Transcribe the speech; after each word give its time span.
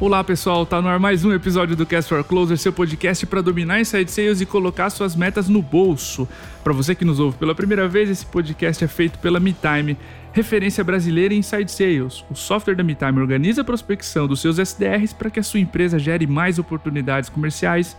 Olá 0.00 0.22
pessoal, 0.22 0.64
tá 0.64 0.80
no 0.80 0.86
ar 0.86 1.00
mais 1.00 1.24
um 1.24 1.32
episódio 1.32 1.74
do 1.74 1.84
Cast 1.84 2.08
for 2.08 2.22
Closer, 2.22 2.56
seu 2.56 2.72
podcast 2.72 3.26
para 3.26 3.42
dominar 3.42 3.80
inside 3.80 4.08
sales 4.08 4.40
e 4.40 4.46
colocar 4.46 4.90
suas 4.90 5.16
metas 5.16 5.48
no 5.48 5.60
bolso. 5.60 6.28
Para 6.62 6.72
você 6.72 6.94
que 6.94 7.04
nos 7.04 7.18
ouve 7.18 7.36
pela 7.36 7.52
primeira 7.52 7.88
vez, 7.88 8.08
esse 8.08 8.24
podcast 8.24 8.84
é 8.84 8.86
feito 8.86 9.18
pela 9.18 9.40
MeTime, 9.40 9.98
referência 10.32 10.84
brasileira 10.84 11.34
em 11.34 11.38
inside 11.38 11.68
sales. 11.68 12.24
O 12.30 12.36
software 12.36 12.76
da 12.76 12.84
MeTime 12.84 13.18
organiza 13.18 13.62
a 13.62 13.64
prospecção 13.64 14.28
dos 14.28 14.40
seus 14.40 14.60
SDRs 14.60 15.12
para 15.12 15.30
que 15.30 15.40
a 15.40 15.42
sua 15.42 15.58
empresa 15.58 15.98
gere 15.98 16.28
mais 16.28 16.60
oportunidades 16.60 17.28
comerciais 17.28 17.96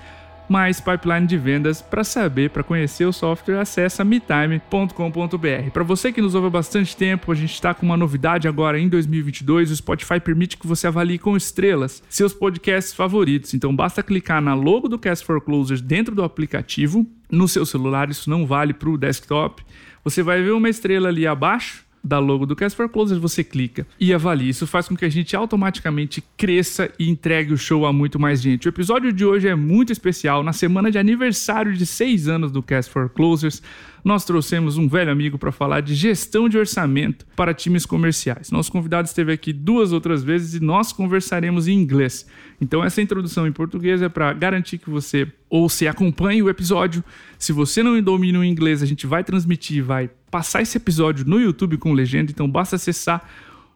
mais 0.49 0.81
pipeline 0.81 1.27
de 1.27 1.37
vendas. 1.37 1.81
Para 1.81 2.03
saber, 2.03 2.49
para 2.49 2.63
conhecer 2.63 3.05
o 3.05 3.13
software, 3.13 3.59
acessa 3.59 4.03
metime.com.br. 4.03 5.71
Para 5.71 5.83
você 5.83 6.11
que 6.11 6.21
nos 6.21 6.35
ouve 6.35 6.47
há 6.47 6.49
bastante 6.49 6.97
tempo, 6.97 7.31
a 7.31 7.35
gente 7.35 7.53
está 7.53 7.73
com 7.73 7.85
uma 7.85 7.95
novidade 7.95 8.47
agora 8.47 8.79
em 8.79 8.89
2022. 8.89 9.71
O 9.71 9.75
Spotify 9.75 10.19
permite 10.19 10.57
que 10.57 10.67
você 10.67 10.87
avalie 10.87 11.19
com 11.19 11.37
estrelas 11.37 12.03
seus 12.09 12.33
podcasts 12.33 12.93
favoritos. 12.93 13.53
Então 13.53 13.75
basta 13.75 14.01
clicar 14.01 14.41
na 14.41 14.53
logo 14.53 14.89
do 14.89 14.97
Cast 14.97 15.25
for 15.25 15.39
Closers 15.39 15.81
dentro 15.81 16.15
do 16.15 16.23
aplicativo. 16.23 17.05
No 17.31 17.47
seu 17.47 17.65
celular, 17.65 18.09
isso 18.09 18.29
não 18.29 18.45
vale 18.47 18.73
para 18.73 18.89
o 18.89 18.97
desktop. 18.97 19.63
Você 20.03 20.23
vai 20.23 20.41
ver 20.41 20.51
uma 20.51 20.69
estrela 20.69 21.09
ali 21.09 21.27
abaixo 21.27 21.88
da 22.03 22.19
logo 22.19 22.45
do 22.45 22.55
Cast 22.55 22.75
for 22.75 22.89
Closers, 22.89 23.19
você 23.19 23.43
clica 23.43 23.85
e 23.99 24.13
avalie. 24.13 24.49
Isso 24.49 24.65
faz 24.65 24.87
com 24.87 24.95
que 24.95 25.05
a 25.05 25.09
gente 25.09 25.35
automaticamente 25.35 26.23
cresça 26.37 26.91
e 26.97 27.09
entregue 27.09 27.53
o 27.53 27.57
show 27.57 27.85
a 27.85 27.93
muito 27.93 28.19
mais 28.19 28.41
gente. 28.41 28.67
O 28.67 28.69
episódio 28.69 29.11
de 29.11 29.25
hoje 29.25 29.47
é 29.47 29.55
muito 29.55 29.91
especial. 29.91 30.43
Na 30.43 30.53
semana 30.53 30.89
de 30.89 30.97
aniversário 30.97 31.73
de 31.73 31.85
seis 31.85 32.27
anos 32.27 32.51
do 32.51 32.63
Cast 32.63 32.91
for 32.91 33.09
Closers, 33.09 33.61
nós 34.03 34.23
trouxemos 34.23 34.77
um 34.77 34.87
velho 34.87 35.11
amigo 35.11 35.37
para 35.37 35.51
falar 35.51 35.81
de 35.81 35.93
gestão 35.93 36.47
de 36.47 36.57
orçamento 36.57 37.25
para 37.35 37.53
times 37.53 37.85
comerciais. 37.85 38.51
Nosso 38.51 38.71
convidado 38.71 39.07
esteve 39.07 39.31
aqui 39.31 39.51
duas 39.51 39.91
outras 39.91 40.23
vezes 40.23 40.53
e 40.53 40.63
nós 40.63 40.93
conversaremos 40.93 41.67
em 41.67 41.73
inglês. 41.73 42.25
Então, 42.61 42.83
essa 42.83 43.01
introdução 43.01 43.47
em 43.47 43.51
português 43.51 44.01
é 44.01 44.09
para 44.09 44.31
garantir 44.33 44.77
que 44.77 44.89
você 44.89 45.27
ou 45.49 45.67
se 45.67 45.87
acompanhe 45.87 46.41
o 46.43 46.49
episódio. 46.49 47.03
Se 47.37 47.51
você 47.51 47.81
não 47.81 47.99
domina 48.01 48.39
o 48.39 48.43
inglês, 48.43 48.83
a 48.83 48.85
gente 48.85 49.07
vai 49.07 49.23
transmitir, 49.23 49.83
vai 49.83 50.09
passar 50.29 50.61
esse 50.61 50.77
episódio 50.77 51.25
no 51.25 51.39
YouTube 51.39 51.77
com 51.77 51.93
legenda, 51.93 52.31
então 52.31 52.49
basta 52.49 52.75
acessar 52.75 53.27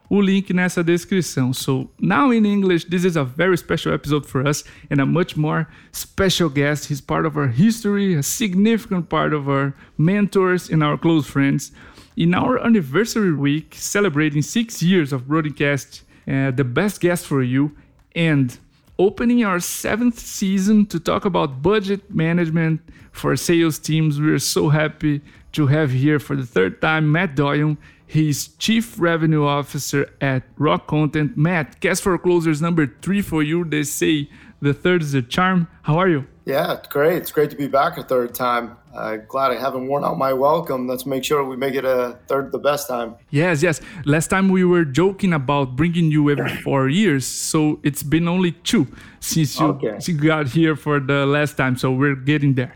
o 0.10 0.22
link 0.22 0.54
nessa 0.54 0.84
descrição. 0.84 1.54
So, 1.54 1.90
now 2.00 2.32
in 2.32 2.46
English, 2.46 2.86
this 2.86 3.04
is 3.04 3.16
a 3.16 3.24
very 3.24 3.58
special 3.58 3.94
episode 3.94 4.28
for 4.28 4.48
us 4.48 4.64
and 4.92 5.02
a 5.02 5.06
much 5.06 5.36
more 5.36 5.66
special 5.92 6.50
guest. 6.50 6.90
He's 6.90 7.02
part 7.02 7.26
of 7.26 7.38
our 7.38 7.48
history, 7.48 8.16
a 8.16 8.24
significant 8.24 9.10
part 9.10 9.34
of 9.34 9.50
our 9.50 9.74
mentors 9.98 10.70
and 10.70 10.84
our 10.84 10.98
close 10.98 11.28
friends. 11.28 11.72
In 12.16 12.36
our 12.36 12.64
anniversary 12.64 13.34
week, 13.34 13.74
celebrating 13.76 14.44
six 14.44 14.84
years 14.84 15.12
of 15.12 15.28
broadcast, 15.28 16.04
uh, 16.28 16.52
the 16.52 16.64
best 16.64 17.02
guest 17.02 17.26
for 17.26 17.42
you, 17.42 17.72
and 18.16 18.56
opening 19.00 19.44
our 19.44 19.60
seventh 19.60 20.20
season 20.20 20.86
to 20.86 21.00
talk 21.00 21.26
about 21.26 21.64
budget 21.64 22.14
management 22.14 22.82
for 23.12 23.36
sales 23.36 23.80
teams. 23.80 24.22
We're 24.22 24.38
so 24.38 24.70
happy 24.70 25.22
to 25.54 25.68
have 25.68 25.92
here 25.92 26.20
for 26.20 26.36
the 26.36 26.46
third 26.46 26.82
time 26.82 27.12
Matt 27.12 27.36
Doyon. 27.36 27.78
He's 28.06 28.50
Chief 28.60 29.00
Revenue 29.00 29.46
Officer 29.46 30.12
at 30.22 30.44
Rock 30.58 30.88
Content. 30.88 31.36
Matt, 31.36 31.80
Cast 31.80 32.04
for 32.04 32.18
Closers 32.18 32.62
number 32.62 32.86
three 33.02 33.22
for 33.22 33.42
you. 33.42 33.64
They 33.66 33.84
say 33.84 34.30
the 34.62 34.74
third 34.74 35.02
is 35.02 35.14
a 35.14 35.22
charm. 35.22 35.68
How 35.84 35.98
are 35.98 36.10
you? 36.10 36.28
Yeah, 36.46 36.80
great. 36.90 37.18
It's 37.18 37.32
great 37.32 37.50
to 37.52 37.56
be 37.56 37.68
back 37.68 37.98
a 37.98 38.04
third 38.04 38.36
time. 38.36 38.78
Uh, 38.94 39.16
glad 39.16 39.52
I 39.52 39.60
haven't 39.60 39.88
worn 39.88 40.04
out 40.04 40.18
my 40.18 40.34
welcome. 40.34 40.88
Let's 40.88 41.06
make 41.06 41.24
sure 41.24 41.44
we 41.44 41.56
make 41.56 41.74
it 41.74 41.86
a 41.86 42.20
third 42.28 42.52
the 42.52 42.60
best 42.60 42.88
time. 42.88 43.16
Yes, 43.30 43.64
yes. 43.64 43.82
Last 44.06 44.28
time 44.28 44.50
we 44.50 44.64
were 44.64 44.86
joking 44.86 45.34
about 45.34 45.76
bringing 45.76 46.12
you 46.12 46.30
every 46.30 46.56
four 46.64 46.90
years, 46.90 47.26
so 47.26 47.80
it's 47.82 48.04
been 48.04 48.28
only 48.28 48.52
two 48.52 48.88
since 49.22 49.60
you, 49.60 49.68
okay. 49.68 49.92
since 49.92 50.10
you 50.10 50.18
got 50.18 50.48
here 50.50 50.76
for 50.76 51.00
the 51.00 51.26
last 51.26 51.56
time. 51.56 51.78
So 51.78 51.92
we're 51.92 52.16
getting 52.16 52.54
there. 52.56 52.76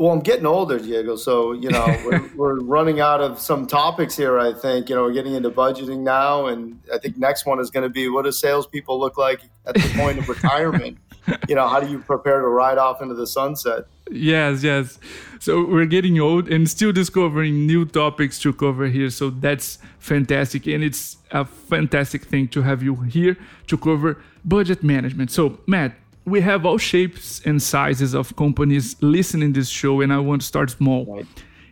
Well, 0.00 0.12
I'm 0.12 0.20
getting 0.20 0.46
older, 0.46 0.78
Diego. 0.78 1.14
So 1.16 1.52
you 1.52 1.68
know, 1.68 1.84
we're, 2.06 2.30
we're, 2.34 2.60
running 2.60 3.00
out 3.00 3.20
of 3.20 3.38
some 3.38 3.66
topics 3.66 4.16
here. 4.16 4.38
I 4.38 4.54
think 4.54 4.88
you 4.88 4.94
know 4.94 5.02
we're 5.02 5.12
getting 5.12 5.34
into 5.34 5.50
budgeting 5.50 5.98
now, 5.98 6.46
and 6.46 6.80
I 6.90 6.96
think 6.96 7.18
next 7.18 7.44
one 7.44 7.60
is 7.60 7.70
going 7.70 7.82
to 7.82 7.90
be 7.90 8.08
what 8.08 8.24
do 8.24 8.32
salespeople 8.32 8.98
look 8.98 9.18
like 9.18 9.42
at 9.66 9.74
the 9.74 9.92
point 9.98 10.18
of 10.18 10.26
retirement? 10.26 10.96
you 11.50 11.54
know, 11.54 11.68
how 11.68 11.80
do 11.80 11.86
you 11.90 11.98
prepare 11.98 12.40
to 12.40 12.48
ride 12.48 12.78
off 12.78 13.02
into 13.02 13.14
the 13.14 13.26
sunset? 13.26 13.84
Yes, 14.10 14.62
yes. 14.62 14.98
So 15.38 15.66
we're 15.66 15.84
getting 15.84 16.18
old 16.18 16.48
and 16.48 16.66
still 16.70 16.92
discovering 16.92 17.66
new 17.66 17.84
topics 17.84 18.38
to 18.38 18.54
cover 18.54 18.86
here. 18.86 19.10
So 19.10 19.28
that's 19.28 19.76
fantastic, 19.98 20.66
and 20.66 20.82
it's 20.82 21.18
a 21.30 21.44
fantastic 21.44 22.24
thing 22.24 22.48
to 22.48 22.62
have 22.62 22.82
you 22.82 22.94
here 23.02 23.36
to 23.66 23.76
cover 23.76 24.16
budget 24.46 24.82
management. 24.82 25.30
So 25.30 25.60
Matt, 25.66 25.92
we 26.24 26.40
have 26.40 26.66
all 26.66 26.78
shapes 26.78 27.40
and 27.44 27.60
sizes 27.62 28.14
of 28.14 28.36
companies 28.36 28.96
listening 29.00 29.52
to 29.52 29.60
this 29.60 29.68
show, 29.68 30.00
and 30.00 30.12
I 30.12 30.18
want 30.18 30.42
to 30.42 30.46
start 30.46 30.70
small. 30.70 31.04
Right. 31.06 31.26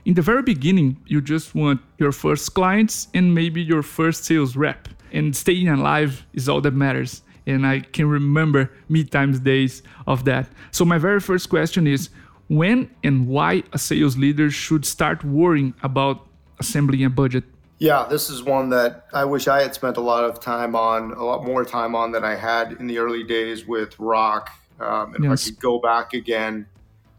In 0.05 0.15
the 0.15 0.23
very 0.23 0.43
beginning, 0.43 0.97
you 1.07 1.21
just 1.21 1.55
want 1.55 1.81
your 1.99 2.13
first 2.13 2.55
clients 2.55 3.09
and 3.13 3.35
maybe 3.35 3.61
your 3.63 3.83
first 3.83 4.25
sales 4.25 4.57
rep, 4.57 4.89
and 5.13 5.37
staying 5.37 5.69
alive 5.69 6.27
is 6.33 6.49
all 6.49 6.61
that 6.63 6.75
matters. 6.75 7.23
And 7.47 7.67
I 7.67 7.81
can 7.81 8.09
remember 8.09 8.71
Meetime's 8.89 9.41
days 9.41 9.83
of 10.07 10.25
that. 10.25 10.49
So 10.71 10.85
my 10.85 10.99
very 10.99 11.21
first 11.21 11.49
question 11.49 11.87
is 11.87 12.11
when 12.49 12.91
and 13.03 13.27
why 13.27 13.63
a 13.73 13.79
sales 13.79 14.17
leader 14.17 14.51
should 14.51 14.85
start 14.85 15.25
worrying 15.25 15.75
about 15.83 16.27
assembling 16.59 17.05
a 17.05 17.11
budget 17.11 17.45
yeah, 17.79 18.07
this 18.09 18.29
is 18.29 18.43
one 18.43 18.71
that 18.71 19.07
I 19.13 19.25
wish 19.25 19.47
I 19.47 19.63
had 19.63 19.75
spent 19.75 19.97
a 19.97 20.01
lot 20.01 20.25
of 20.25 20.41
time 20.41 20.75
on, 20.75 21.13
a 21.13 21.25
lot 21.25 21.45
more 21.45 21.65
time 21.65 21.95
on 21.95 22.13
than 22.13 22.25
I 22.25 22.35
had 22.35 22.73
in 22.73 22.89
the 22.89 22.99
early 22.99 23.23
days 23.23 23.67
with 23.67 23.99
Rock. 23.99 24.51
Um, 24.81 25.15
and 25.15 25.25
yes. 25.25 25.47
if 25.47 25.53
I 25.53 25.55
could 25.55 25.61
go 25.61 25.79
back 25.79 26.13
again, 26.13 26.67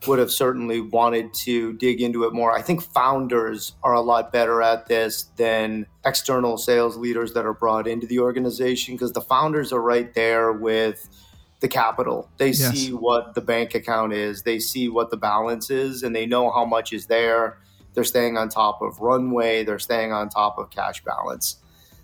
would 0.08 0.20
have 0.20 0.32
certainly 0.32 0.80
wanted 0.80 1.34
to 1.34 1.74
dig 1.74 2.02
into 2.02 2.24
it 2.24 2.34
more. 2.34 2.54
I 2.54 2.62
think 2.62 2.82
founders 2.82 3.74
are 3.84 3.94
a 3.94 4.02
lot 4.02 4.32
better 4.32 4.62
at 4.62 4.88
this 4.88 5.24
than 5.36 5.88
external 6.06 6.58
sales 6.58 6.96
leaders 6.96 7.34
that 7.34 7.46
are 7.46 7.54
brought 7.54 7.88
into 7.88 8.08
the 8.08 8.20
organization 8.20 8.96
because 8.96 9.12
the 9.12 9.22
founders 9.22 9.74
are 9.74 9.82
right 9.82 10.14
there 10.14 10.54
with 10.54 11.10
the 11.60 11.68
capital. 11.68 12.30
They 12.38 12.52
yes. 12.52 12.72
see 12.72 12.94
what 12.94 13.36
the 13.36 13.42
bank 13.42 13.76
account 13.76 14.14
is, 14.14 14.44
they 14.44 14.60
see 14.60 14.88
what 14.88 15.10
the 15.10 15.18
balance 15.18 15.70
is, 15.70 16.04
and 16.04 16.16
they 16.16 16.26
know 16.26 16.50
how 16.50 16.64
much 16.64 16.94
is 16.94 17.08
there 17.08 17.58
they're 18.00 18.06
staying 18.06 18.38
on 18.38 18.48
top 18.48 18.82
of 18.82 19.02
runway, 19.02 19.62
they're 19.62 19.78
staying 19.78 20.14
on 20.14 20.30
top 20.30 20.58
of 20.58 20.70
cash 20.70 21.04
balance. 21.04 21.58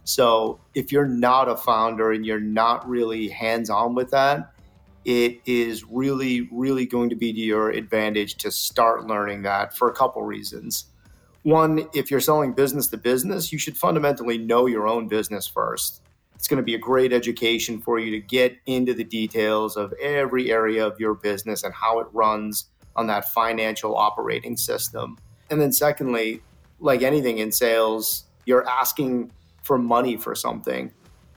So 0.03 0.59
if 0.73 0.91
you're 0.91 1.07
not 1.07 1.47
a 1.47 1.55
founder 1.55 2.11
and 2.11 2.25
you're 2.25 2.37
not 2.37 2.85
really 2.85 3.29
hands 3.29 3.69
on 3.69 3.95
with 3.95 4.11
that, 4.11 4.51
it 5.05 5.39
is 5.45 5.85
really, 5.85 6.49
really 6.51 6.85
going 6.85 7.11
to 7.11 7.15
be 7.15 7.31
to 7.31 7.39
your 7.39 7.69
advantage 7.69 8.35
to 8.39 8.51
start 8.51 9.07
learning 9.07 9.43
that 9.43 9.73
for 9.73 9.89
a 9.89 9.93
couple 9.93 10.21
reasons. 10.23 10.87
One, 11.43 11.87
if 11.93 12.11
you're 12.11 12.19
selling 12.19 12.51
business 12.51 12.87
to 12.87 12.97
business, 12.97 13.53
you 13.53 13.57
should 13.57 13.77
fundamentally 13.77 14.37
know 14.37 14.65
your 14.65 14.89
own 14.89 15.07
business 15.07 15.47
first. 15.47 16.01
It's 16.35 16.49
going 16.49 16.57
to 16.57 16.63
be 16.63 16.75
a 16.75 16.79
great 16.79 17.13
education 17.13 17.79
for 17.79 17.99
you 17.99 18.11
to 18.11 18.19
get 18.19 18.57
into 18.65 18.93
the 18.93 19.05
details 19.05 19.77
of 19.77 19.93
every 20.01 20.51
area 20.51 20.85
of 20.85 20.99
your 20.99 21.13
business 21.13 21.63
and 21.63 21.73
how 21.73 21.99
it 21.99 22.07
runs 22.11 22.65
on 22.97 23.07
that 23.07 23.29
financial 23.29 23.95
operating 23.95 24.57
system. 24.57 25.17
And 25.49 25.61
then, 25.61 25.71
secondly, 25.71 26.41
like 26.79 27.01
anything 27.01 27.37
in 27.37 27.51
sales, 27.51 28.25
you're 28.45 28.67
asking 28.67 29.31
for 29.63 29.77
money 29.77 30.17
for 30.17 30.35
something. 30.35 30.91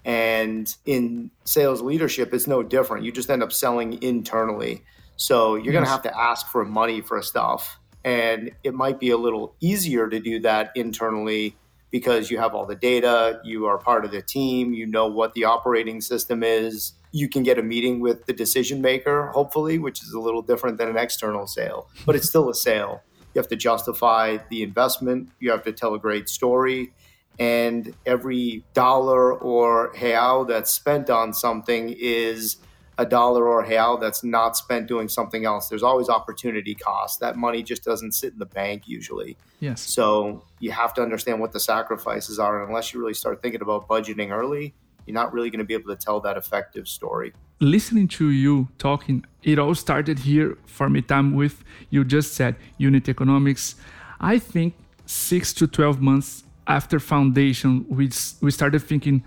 And 0.05 0.75
in 0.87 1.31
sales 1.45 1.83
leadership, 1.83 2.33
it's 2.33 2.47
no 2.47 2.63
different. 2.63 3.05
You 3.05 3.13
just 3.13 3.31
end 3.31 3.43
up 3.43 3.53
selling 3.53 4.03
internally. 4.03 4.83
So 5.17 5.57
you're 5.57 5.67
yes. 5.67 5.73
going 5.73 5.85
to 5.85 5.91
have 5.91 6.03
to 6.03 6.19
ask 6.19 6.47
for 6.47 6.65
money 6.65 7.01
for 7.01 7.21
stuff. 7.23 7.79
And 8.05 8.53
it 8.63 8.73
might 8.75 9.01
be 9.01 9.11
a 9.11 9.17
little 9.17 9.55
easier 9.61 10.09
to 10.09 10.21
do 10.21 10.41
that 10.41 10.71
internally 10.75 11.57
because 11.91 12.31
you 12.31 12.39
have 12.39 12.55
all 12.55 12.67
the 12.67 12.77
data, 12.77 13.41
you 13.45 13.67
are 13.67 13.79
part 13.79 14.05
of 14.05 14.11
the 14.11 14.23
team, 14.23 14.73
you 14.73 14.87
know 14.87 15.07
what 15.07 15.35
the 15.35 15.45
operating 15.45 16.01
system 16.01 16.43
is. 16.43 16.93
You 17.13 17.29
can 17.29 17.43
get 17.43 17.59
a 17.59 17.63
meeting 17.63 18.01
with 18.01 18.27
the 18.27 18.33
decision 18.33 18.81
maker, 18.83 19.29
hopefully, 19.29 19.79
which 19.79 20.03
is 20.03 20.13
a 20.13 20.21
little 20.21 20.43
different 20.43 20.79
than 20.79 20.89
an 20.89 20.97
external 20.97 21.47
sale, 21.47 21.89
but 22.05 22.15
it's 22.15 22.29
still 22.29 22.51
a 22.51 22.55
sale. 22.55 23.03
You 23.35 23.39
have 23.39 23.49
to 23.49 23.57
justify 23.57 24.39
the 24.51 24.63
investment. 24.63 25.31
You 25.39 25.51
have 25.51 25.63
to 25.65 25.73
tell 25.73 25.95
a 25.95 25.99
great 25.99 26.29
story. 26.29 26.93
And 27.39 27.95
every 28.05 28.65
dollar 28.75 29.33
or 29.33 29.93
real 30.01 30.45
that's 30.45 30.71
spent 30.71 31.09
on 31.09 31.33
something 31.33 31.95
is 31.99 32.57
a 32.99 33.07
dollar 33.07 33.47
or 33.47 33.65
real 33.65 33.97
that's 33.97 34.25
not 34.25 34.57
spent 34.57 34.89
doing 34.89 35.09
something 35.09 35.45
else. 35.45 35.69
There's 35.69 35.85
always 35.85 36.09
opportunity 36.09 36.75
cost. 36.75 37.21
That 37.21 37.37
money 37.37 37.63
just 37.63 37.85
doesn't 37.85 38.13
sit 38.13 38.33
in 38.33 38.41
the 38.41 38.47
bank 38.47 38.89
usually. 38.89 39.37
Yes. 39.61 39.83
So 39.83 40.43
you 40.59 40.73
have 40.73 40.93
to 40.95 41.03
understand 41.03 41.39
what 41.41 41.53
the 41.53 41.61
sacrifices 41.61 42.41
are. 42.41 42.61
And 42.61 42.69
unless 42.69 42.93
you 42.93 42.99
really 42.99 43.15
start 43.15 43.41
thinking 43.41 43.63
about 43.63 43.87
budgeting 43.87 44.31
early, 44.31 44.75
you're 45.09 45.15
not 45.15 45.33
really 45.33 45.49
going 45.49 45.59
to 45.59 45.65
be 45.65 45.73
able 45.73 45.89
to 45.89 45.97
tell 45.97 46.21
that 46.21 46.37
effective 46.37 46.87
story. 46.87 47.33
Listening 47.61 48.07
to 48.09 48.29
you 48.29 48.69
talking, 48.77 49.25
it 49.43 49.59
all 49.59 49.75
started 49.75 50.19
here 50.19 50.59
for 50.67 50.91
Meetime 50.91 51.35
with 51.35 51.65
you 51.89 52.05
just 52.05 52.35
said 52.35 52.57
unit 52.77 53.09
economics. 53.09 53.75
I 54.21 54.39
think 54.39 54.75
six 55.07 55.55
to 55.55 55.67
12 55.67 56.03
months 56.03 56.45
after 56.67 57.01
foundation, 57.01 57.87
we, 57.89 58.11
we 58.43 58.51
started 58.51 58.81
thinking, 58.81 59.25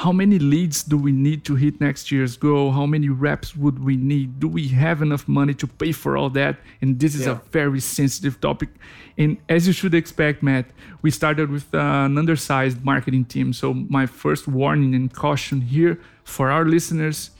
how 0.00 0.12
many 0.12 0.38
leads 0.38 0.82
do 0.82 0.96
we 0.96 1.12
need 1.12 1.44
to 1.44 1.54
hit 1.54 1.80
next 1.80 2.10
year's 2.10 2.36
goal? 2.36 2.72
How 2.72 2.86
many 2.86 3.10
reps 3.10 3.54
would 3.54 3.78
we 3.84 3.96
need? 3.96 4.40
Do 4.40 4.48
we 4.48 4.66
have 4.68 5.02
enough 5.02 5.28
money 5.28 5.54
to 5.54 5.66
pay 5.66 5.92
for 5.92 6.16
all 6.16 6.30
that? 6.30 6.56
And 6.80 6.98
this 6.98 7.14
is 7.14 7.26
yeah. 7.26 7.32
a 7.32 7.34
very 7.52 7.80
sensitive 7.80 8.40
topic. 8.40 8.70
And 9.18 9.36
as 9.48 9.66
you 9.66 9.74
should 9.74 9.94
expect, 9.94 10.42
Matt, 10.42 10.66
we 11.02 11.10
started 11.10 11.50
with 11.50 11.66
uh, 11.74 11.78
an 12.06 12.16
undersized 12.16 12.82
marketing 12.82 13.26
team. 13.26 13.52
So, 13.52 13.74
my 13.74 14.06
first 14.06 14.48
warning 14.48 14.94
and 14.94 15.12
caution 15.12 15.60
here 15.60 16.00
for 16.24 16.50
our 16.50 16.64
listeners 16.64 17.30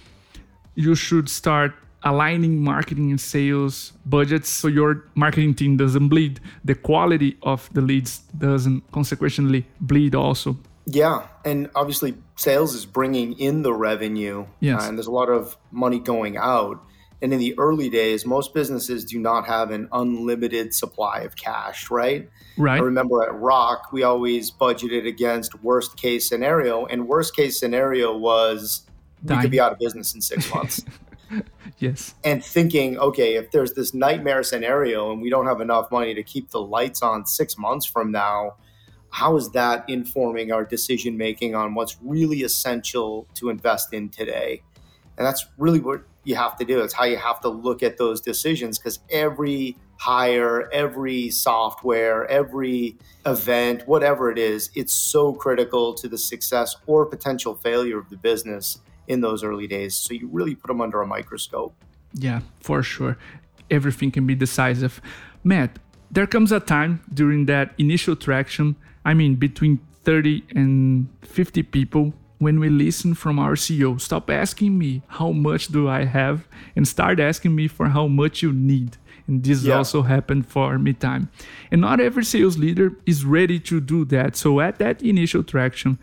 you 0.74 0.94
should 0.94 1.28
start 1.28 1.72
aligning 2.02 2.62
marketing 2.62 3.10
and 3.10 3.20
sales 3.20 3.92
budgets 4.06 4.48
so 4.48 4.68
your 4.68 5.04
marketing 5.14 5.54
team 5.54 5.76
doesn't 5.76 6.08
bleed 6.08 6.40
the 6.64 6.74
quality 6.74 7.36
of 7.42 7.68
the 7.74 7.82
leads 7.82 8.20
doesn't 8.38 8.82
consequently 8.90 9.66
bleed 9.80 10.14
also 10.14 10.56
yeah 10.86 11.26
and 11.44 11.70
obviously 11.74 12.14
sales 12.36 12.74
is 12.74 12.86
bringing 12.86 13.38
in 13.38 13.62
the 13.62 13.72
revenue 13.72 14.46
yes. 14.60 14.82
Uh, 14.82 14.88
and 14.88 14.98
there's 14.98 15.06
a 15.06 15.12
lot 15.12 15.28
of 15.28 15.56
money 15.70 15.98
going 15.98 16.36
out 16.36 16.82
and 17.22 17.32
in 17.32 17.38
the 17.38 17.56
early 17.58 17.90
days 17.90 18.24
most 18.24 18.54
businesses 18.54 19.04
do 19.04 19.18
not 19.18 19.46
have 19.46 19.70
an 19.70 19.88
unlimited 19.92 20.74
supply 20.74 21.20
of 21.20 21.36
cash 21.36 21.90
right 21.90 22.28
right 22.56 22.80
i 22.80 22.84
remember 22.84 23.22
at 23.22 23.34
rock 23.34 23.92
we 23.92 24.02
always 24.02 24.50
budgeted 24.50 25.06
against 25.06 25.62
worst 25.62 25.96
case 25.96 26.28
scenario 26.28 26.86
and 26.86 27.06
worst 27.06 27.36
case 27.36 27.58
scenario 27.58 28.16
was 28.16 28.86
Dying. 29.24 29.38
we 29.38 29.42
could 29.42 29.50
be 29.50 29.60
out 29.60 29.72
of 29.72 29.78
business 29.78 30.14
in 30.14 30.22
six 30.22 30.52
months 30.52 30.82
yes. 31.78 32.14
And 32.24 32.44
thinking, 32.44 32.98
okay, 32.98 33.36
if 33.36 33.50
there's 33.50 33.74
this 33.74 33.94
nightmare 33.94 34.42
scenario 34.42 35.12
and 35.12 35.20
we 35.20 35.30
don't 35.30 35.46
have 35.46 35.60
enough 35.60 35.90
money 35.90 36.14
to 36.14 36.22
keep 36.22 36.50
the 36.50 36.60
lights 36.60 37.02
on 37.02 37.26
six 37.26 37.56
months 37.56 37.86
from 37.86 38.10
now, 38.10 38.54
how 39.10 39.36
is 39.36 39.50
that 39.50 39.84
informing 39.88 40.52
our 40.52 40.64
decision 40.64 41.16
making 41.16 41.54
on 41.54 41.74
what's 41.74 41.96
really 42.02 42.42
essential 42.42 43.26
to 43.34 43.50
invest 43.50 43.92
in 43.92 44.08
today? 44.08 44.62
And 45.18 45.26
that's 45.26 45.46
really 45.58 45.80
what 45.80 46.02
you 46.24 46.36
have 46.36 46.56
to 46.56 46.64
do. 46.64 46.80
It's 46.80 46.94
how 46.94 47.04
you 47.04 47.16
have 47.16 47.40
to 47.40 47.48
look 47.48 47.82
at 47.82 47.98
those 47.98 48.20
decisions 48.20 48.78
because 48.78 49.00
every 49.10 49.76
hire, 49.96 50.70
every 50.72 51.28
software, 51.28 52.26
every 52.30 52.96
event, 53.26 53.86
whatever 53.86 54.30
it 54.30 54.38
is, 54.38 54.70
it's 54.74 54.92
so 54.92 55.32
critical 55.32 55.92
to 55.94 56.08
the 56.08 56.16
success 56.16 56.76
or 56.86 57.04
potential 57.04 57.54
failure 57.54 57.98
of 57.98 58.08
the 58.08 58.16
business 58.16 58.80
in 59.08 59.20
those 59.20 59.44
early 59.44 59.66
days. 59.66 59.94
So 59.94 60.14
you 60.14 60.28
really 60.32 60.54
put 60.54 60.68
them 60.68 60.80
under 60.80 61.02
a 61.02 61.06
microscope. 61.06 61.74
Yeah, 62.14 62.40
for 62.60 62.82
sure. 62.82 63.18
Everything 63.70 64.10
can 64.10 64.26
be 64.26 64.34
decisive. 64.34 65.02
Matt, 65.44 65.78
there 66.10 66.26
comes 66.26 66.50
a 66.50 66.60
time 66.60 67.02
during 67.12 67.46
that 67.46 67.74
initial 67.78 68.16
traction, 68.16 68.76
I 69.10 69.14
mean, 69.14 69.34
between 69.34 69.80
30 70.04 70.44
and 70.54 71.08
50 71.22 71.64
people, 71.64 72.12
when 72.38 72.60
we 72.60 72.68
listen 72.68 73.14
from 73.14 73.40
our 73.40 73.56
CEO, 73.56 74.00
stop 74.00 74.30
asking 74.30 74.78
me 74.78 75.02
how 75.08 75.32
much 75.32 75.66
do 75.66 75.88
I 75.88 76.04
have 76.04 76.46
and 76.76 76.86
start 76.86 77.18
asking 77.18 77.56
me 77.56 77.66
for 77.66 77.88
how 77.88 78.06
much 78.06 78.40
you 78.40 78.52
need. 78.52 78.98
And 79.26 79.42
this 79.42 79.64
yeah. 79.64 79.74
also 79.74 80.02
happened 80.02 80.46
for 80.46 80.78
Meetime. 80.78 81.28
And 81.72 81.80
not 81.80 81.98
every 81.98 82.24
sales 82.24 82.56
leader 82.56 82.92
is 83.04 83.24
ready 83.24 83.58
to 83.70 83.80
do 83.80 84.04
that. 84.04 84.36
So 84.36 84.60
at 84.60 84.78
that 84.78 85.02
initial 85.02 85.42
traction, 85.42 85.98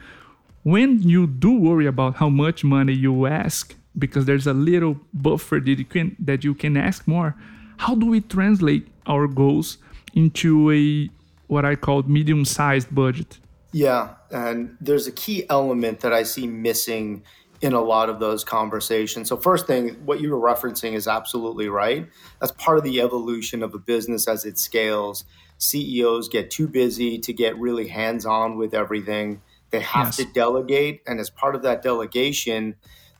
when 0.64 1.02
you 1.02 1.28
do 1.28 1.58
worry 1.58 1.88
about 1.88 2.18
how 2.18 2.28
much 2.28 2.66
money 2.66 2.94
you 2.94 3.26
ask, 3.26 3.74
because 3.98 4.26
there's 4.26 4.48
a 4.48 4.54
little 4.54 5.00
buffer 5.14 5.62
that 5.62 5.80
you 5.80 5.86
can, 5.86 6.18
that 6.20 6.44
you 6.44 6.54
can 6.54 6.76
ask 6.76 7.08
more, 7.08 7.38
how 7.78 7.96
do 7.96 8.06
we 8.06 8.20
translate 8.20 8.86
our 9.06 9.28
goals 9.28 9.78
into 10.14 10.70
a 10.72 11.10
what 11.48 11.66
I 11.66 11.76
call 11.76 12.04
medium-sized 12.04 12.94
budget? 12.94 13.40
Yeah, 13.72 14.16
and 14.32 14.78
there's 14.80 15.08
a 15.08 15.12
key 15.12 15.46
element 15.50 16.00
that 16.02 16.14
I 16.14 16.24
see 16.24 16.48
missing 16.48 17.24
in 17.60 17.74
a 17.74 17.82
lot 17.82 18.10
of 18.10 18.20
those 18.20 18.44
conversations. 18.44 19.30
So, 19.30 19.38
first 19.38 19.68
thing, 19.68 19.90
what 20.06 20.22
you 20.22 20.36
were 20.36 20.40
referencing 20.40 20.94
is 20.94 21.08
absolutely 21.08 21.70
right. 21.70 22.08
That's 22.40 22.52
part 22.54 22.78
of 22.78 22.84
the 22.84 23.02
evolution 23.02 23.64
of 23.64 23.74
a 23.74 23.80
business 23.80 24.28
as 24.28 24.46
it 24.46 24.58
scales. 24.58 25.26
CEOs 25.58 26.30
get 26.30 26.52
too 26.52 26.68
busy 26.68 27.18
to 27.20 27.34
get 27.34 27.58
really 27.58 27.88
hands 27.88 28.26
on 28.26 28.58
with 28.58 28.74
everything. 28.74 29.42
They 29.72 29.82
have 29.82 30.08
yes. 30.08 30.18
to 30.18 30.26
delegate, 30.26 31.02
and 31.08 31.20
as 31.20 31.30
part 31.30 31.56
of 31.56 31.64
that 31.64 31.82
delegation, 31.82 32.76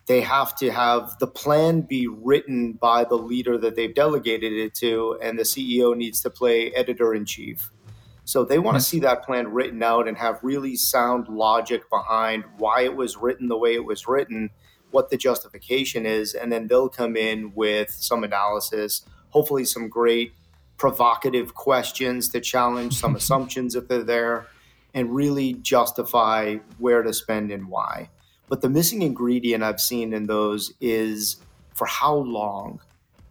they 0.06 0.22
have 0.22 0.56
to 0.58 0.72
have 0.72 1.18
the 1.20 1.28
plan 1.28 1.82
be 1.82 2.08
written 2.08 2.74
by 2.74 3.04
the 3.04 3.16
leader 3.16 3.58
that 3.58 3.76
they've 3.76 3.94
delegated 3.94 4.54
it 4.54 4.74
to, 4.76 5.18
and 5.22 5.38
the 5.38 5.44
CEO 5.44 5.96
needs 5.96 6.22
to 6.22 6.30
play 6.30 6.72
editor 6.72 7.14
in 7.14 7.26
chief. 7.26 7.70
So 8.28 8.44
they 8.44 8.60
want 8.60 8.76
to 8.76 8.84
see 8.84 9.00
that 9.00 9.24
plan 9.24 9.54
written 9.54 9.82
out 9.82 10.06
and 10.06 10.18
have 10.18 10.44
really 10.44 10.76
sound 10.76 11.30
logic 11.30 11.90
behind 11.90 12.44
why 12.58 12.82
it 12.82 12.94
was 12.94 13.16
written 13.16 13.48
the 13.48 13.58
way 13.58 13.74
it 13.74 13.86
was 13.86 14.06
written, 14.06 14.50
what 14.92 15.10
the 15.10 15.16
justification 15.16 16.06
is, 16.06 16.34
and 16.34 16.52
then 16.52 16.68
they'll 16.68 16.90
come 16.90 17.16
in 17.16 17.54
with 17.56 17.90
some 17.90 18.26
analysis, 18.26 19.04
hopefully 19.30 19.64
some 19.64 19.88
great 19.88 20.34
provocative 20.76 21.56
questions 21.56 22.28
to 22.28 22.42
challenge 22.42 22.98
some 22.98 23.16
assumptions 23.22 23.76
if 23.76 23.88
they're 23.88 24.04
there 24.04 24.48
and 24.94 25.16
really 25.16 25.54
justify 25.54 26.58
where 26.80 27.04
to 27.04 27.14
spend 27.14 27.50
and 27.50 27.70
why. 27.70 28.10
But 28.50 28.60
the 28.60 28.70
missing 28.70 29.04
ingredient 29.04 29.64
I've 29.64 29.80
seen 29.80 30.12
in 30.12 30.28
those 30.28 30.74
is 30.82 31.38
for 31.74 31.88
how 31.88 32.16
long. 32.16 32.82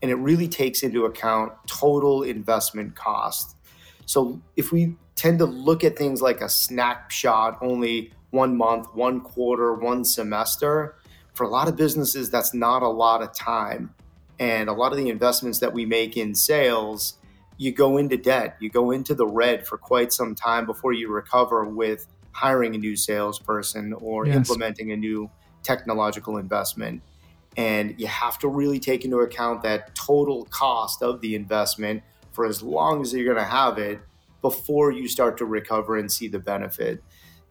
And 0.00 0.10
it 0.10 0.14
really 0.14 0.48
takes 0.48 0.82
into 0.82 1.04
account 1.04 1.52
total 1.66 2.22
investment 2.22 2.94
cost. 2.96 3.55
So 4.06 4.40
if 4.56 4.72
we 4.72 4.96
tend 5.14 5.38
to 5.40 5.46
look 5.46 5.84
at 5.84 5.96
things 5.96 6.22
like 6.22 6.40
a 6.40 6.48
snapshot, 6.48 7.58
only 7.60 8.12
one 8.30 8.56
month, 8.56 8.88
one 8.94 9.20
quarter, 9.20 9.74
one 9.74 10.04
semester, 10.04 10.96
for 11.34 11.44
a 11.44 11.48
lot 11.48 11.68
of 11.68 11.76
businesses, 11.76 12.30
that's 12.30 12.54
not 12.54 12.82
a 12.82 12.88
lot 12.88 13.22
of 13.22 13.34
time. 13.34 13.94
And 14.38 14.68
a 14.68 14.72
lot 14.72 14.92
of 14.92 14.98
the 14.98 15.08
investments 15.08 15.58
that 15.60 15.72
we 15.72 15.86
make 15.86 16.16
in 16.16 16.34
sales 16.34 17.18
you 17.58 17.72
go 17.72 17.96
into 17.96 18.16
debt, 18.16 18.56
you 18.60 18.68
go 18.68 18.90
into 18.90 19.14
the 19.14 19.26
red 19.26 19.66
for 19.66 19.78
quite 19.78 20.12
some 20.12 20.34
time 20.34 20.66
before 20.66 20.92
you 20.92 21.08
recover 21.08 21.64
with 21.64 22.06
hiring 22.32 22.74
a 22.74 22.78
new 22.78 22.96
salesperson 22.96 23.94
or 23.94 24.26
yes. 24.26 24.36
implementing 24.36 24.92
a 24.92 24.96
new 24.96 25.30
technological 25.62 26.36
investment. 26.36 27.02
And 27.56 27.98
you 27.98 28.06
have 28.06 28.38
to 28.40 28.48
really 28.48 28.78
take 28.78 29.04
into 29.04 29.18
account 29.20 29.62
that 29.62 29.94
total 29.94 30.44
cost 30.46 31.02
of 31.02 31.22
the 31.22 31.34
investment 31.34 32.02
for 32.36 32.44
as 32.44 32.62
long 32.62 33.00
as 33.00 33.14
you're 33.14 33.24
going 33.24 33.42
to 33.42 33.50
have 33.50 33.78
it 33.78 33.98
before 34.42 34.92
you 34.92 35.08
start 35.08 35.38
to 35.38 35.46
recover 35.46 35.96
and 35.96 36.12
see 36.12 36.28
the 36.28 36.38
benefit. 36.38 37.02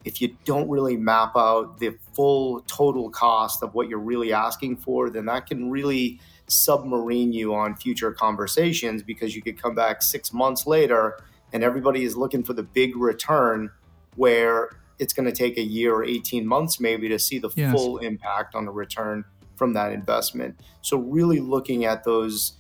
If 0.06 0.22
you 0.22 0.38
don't 0.46 0.70
really 0.70 0.96
map 0.96 1.32
out 1.36 1.80
the 1.80 1.98
full 2.14 2.62
total 2.62 3.10
cost 3.10 3.64
of 3.64 3.74
what 3.74 3.90
you're 3.90 3.98
really 3.98 4.32
asking 4.32 4.78
for, 4.78 5.10
then 5.10 5.26
that 5.26 5.48
can 5.48 5.72
really 5.72 6.22
submarine 6.48 7.34
you 7.34 7.56
on 7.56 7.76
future 7.76 8.12
conversations 8.12 9.02
because 9.02 9.36
you 9.36 9.42
could 9.42 9.60
come 9.60 9.74
back 9.74 10.04
six 10.04 10.32
months 10.32 10.68
later 10.68 11.18
and 11.52 11.64
everybody 11.64 12.04
is 12.04 12.16
looking 12.16 12.44
for 12.44 12.54
the 12.54 12.62
big 12.62 12.96
return 12.96 13.72
where 14.16 14.70
it's 15.00 15.14
going 15.14 15.26
to 15.26 15.36
take 15.36 15.58
a 15.58 15.64
year 15.64 15.96
or 15.96 16.06
18 16.06 16.46
months 16.46 16.80
maybe 16.80 17.10
to 17.10 17.18
see 17.18 17.40
the 17.40 17.50
yes. 17.56 17.74
full 17.74 17.98
impact 17.98 18.54
on 18.54 18.66
the 18.66 18.72
return 18.72 19.26
from 19.56 19.74
that 19.74 19.92
investment. 19.92 20.60
So, 20.82 20.98
really 20.98 21.40
looking 21.40 21.86
at 21.86 22.04
those 22.04 22.54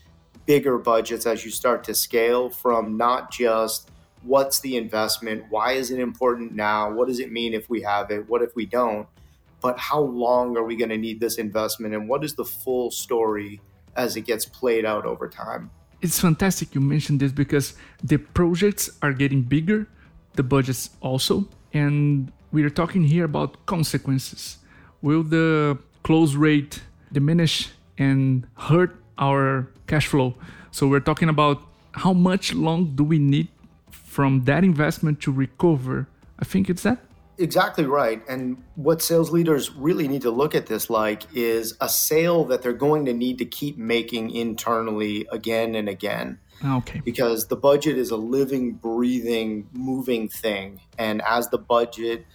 bigger 0.45 0.77
budgets 0.77 1.25
as 1.25 1.43
you 1.43 1.51
start 1.51 1.83
to 1.85 1.95
scale 1.95 2.49
from 2.49 2.97
not 2.97 3.31
just 3.31 3.89
what's 4.23 4.59
the 4.59 4.75
investment, 4.75 5.45
why 5.49 5.73
is 5.73 5.91
it 5.91 5.99
important 5.99 6.53
now, 6.53 6.91
what 6.91 7.07
does 7.07 7.19
it 7.19 7.31
mean 7.31 7.53
if 7.53 7.69
we 7.69 7.81
have 7.81 8.11
it, 8.11 8.27
what 8.27 8.41
if 8.41 8.55
we 8.55 8.65
don't, 8.65 9.07
but 9.61 9.77
how 9.77 9.99
long 9.99 10.57
are 10.57 10.63
we 10.63 10.75
going 10.75 10.89
to 10.89 10.97
need 10.97 11.19
this 11.19 11.37
investment, 11.37 11.93
and 11.93 12.09
what 12.09 12.23
is 12.23 12.33
the 12.35 12.45
full 12.45 12.89
story 12.91 13.61
as 13.95 14.15
it 14.15 14.21
gets 14.21 14.45
played 14.45 14.85
out 14.85 15.05
over 15.05 15.27
time. 15.27 15.69
It's 16.01 16.19
fantastic 16.19 16.75
you 16.75 16.81
mentioned 16.81 17.19
this 17.19 17.31
because 17.31 17.75
the 18.03 18.17
projects 18.17 18.89
are 19.01 19.13
getting 19.13 19.41
bigger, 19.41 19.87
the 20.33 20.43
budgets 20.43 20.89
also, 21.01 21.47
and 21.73 22.31
we 22.51 22.63
are 22.63 22.69
talking 22.69 23.03
here 23.03 23.25
about 23.25 23.65
consequences. 23.65 24.57
Will 25.01 25.23
the 25.23 25.77
close 26.03 26.35
rate 26.35 26.81
diminish 27.11 27.69
and 27.97 28.45
hurt 28.57 29.01
our 29.17 29.67
cash 29.87 30.07
flow? 30.07 30.35
So 30.71 30.87
we're 30.87 30.99
talking 30.99 31.29
about 31.29 31.61
how 31.93 32.13
much 32.13 32.53
long 32.53 32.95
do 32.95 33.03
we 33.03 33.19
need 33.19 33.47
from 33.89 34.43
that 34.45 34.63
investment 34.63 35.21
to 35.21 35.31
recover? 35.31 36.07
I 36.39 36.45
think 36.45 36.69
it's 36.69 36.83
that. 36.83 36.99
Exactly 37.37 37.85
right. 37.85 38.21
And 38.29 38.63
what 38.75 39.01
sales 39.01 39.31
leaders 39.31 39.71
really 39.71 40.07
need 40.07 40.21
to 40.21 40.31
look 40.31 40.55
at 40.55 40.67
this 40.67 40.89
like 40.89 41.23
is 41.33 41.75
a 41.81 41.89
sale 41.89 42.45
that 42.45 42.61
they're 42.61 42.73
going 42.73 43.05
to 43.05 43.13
need 43.13 43.37
to 43.39 43.45
keep 43.45 43.77
making 43.77 44.31
internally 44.31 45.27
again 45.31 45.75
and 45.75 45.89
again. 45.89 46.39
Ah, 46.63 46.77
okay. 46.77 47.01
Because 47.03 47.47
the 47.47 47.57
budget 47.57 47.97
is 47.97 48.11
a 48.11 48.15
living, 48.15 48.73
breathing, 48.73 49.67
moving 49.73 50.29
thing. 50.29 50.79
And 50.97 51.21
as 51.23 51.49
the 51.49 51.57
budget 51.57 52.25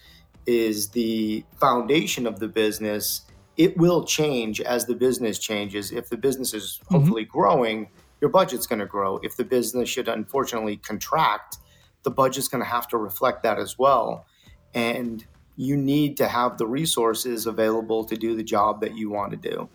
is 0.47 0.89
the 0.89 1.45
foundation 1.59 2.27
of 2.27 2.39
the 2.39 2.49
business, 2.49 3.23
it 3.61 3.77
will 3.77 4.05
change 4.05 4.59
as 4.63 4.87
the 4.87 4.95
business 4.95 5.39
changes. 5.39 5.93
If 5.93 6.09
the 6.09 6.17
business 6.17 6.55
is 6.55 6.81
mm-hmm. 6.83 6.95
hopefully 6.95 7.25
mm-hmm. 7.25 7.39
growing, 7.39 7.91
your 8.19 8.31
budget's 8.31 8.67
going 8.67 8.79
to 8.79 8.87
grow. 8.87 9.21
If 9.23 9.37
the 9.37 9.45
business 9.45 9.87
should 9.87 10.09
unfortunately 10.09 10.79
contract, 10.79 11.59
the 12.03 12.11
budget's 12.11 12.49
going 12.49 12.65
to 12.65 12.71
have 12.71 12.89
to 12.89 12.97
reflect 12.97 13.43
that 13.43 13.59
as 13.59 13.79
well. 13.79 14.25
And 14.73 15.27
you 15.57 15.77
need 15.77 16.17
to 16.17 16.29
have 16.29 16.57
the 16.57 16.67
resources 16.67 17.47
available 17.47 18.05
to 18.05 18.17
do 18.17 18.35
the 18.35 18.43
job 18.43 18.81
that 18.81 18.97
you 18.97 19.11
want 19.11 19.33
to 19.33 19.37
do. 19.37 19.69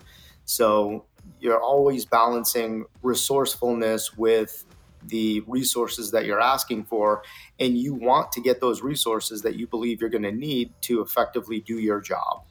So 0.46 1.06
you're 1.40 1.62
always 1.62 2.06
balancing 2.06 2.86
resourcefulness 3.04 4.18
with 4.18 4.66
the 5.04 5.42
resources 5.42 6.10
that 6.10 6.26
you're 6.26 6.42
asking 6.42 6.86
for 6.86 7.22
and 7.60 7.78
you 7.78 7.94
want 7.94 8.32
to 8.32 8.42
get 8.42 8.62
those 8.62 8.82
resources 8.82 9.44
that 9.44 9.56
you 9.56 9.68
believe 9.68 10.02
you're 10.02 10.10
going 10.10 10.24
to 10.24 10.32
need 10.32 10.74
to 10.82 11.02
effectively 11.02 11.60
do 11.60 11.78
your 11.78 12.02
job 12.02 12.44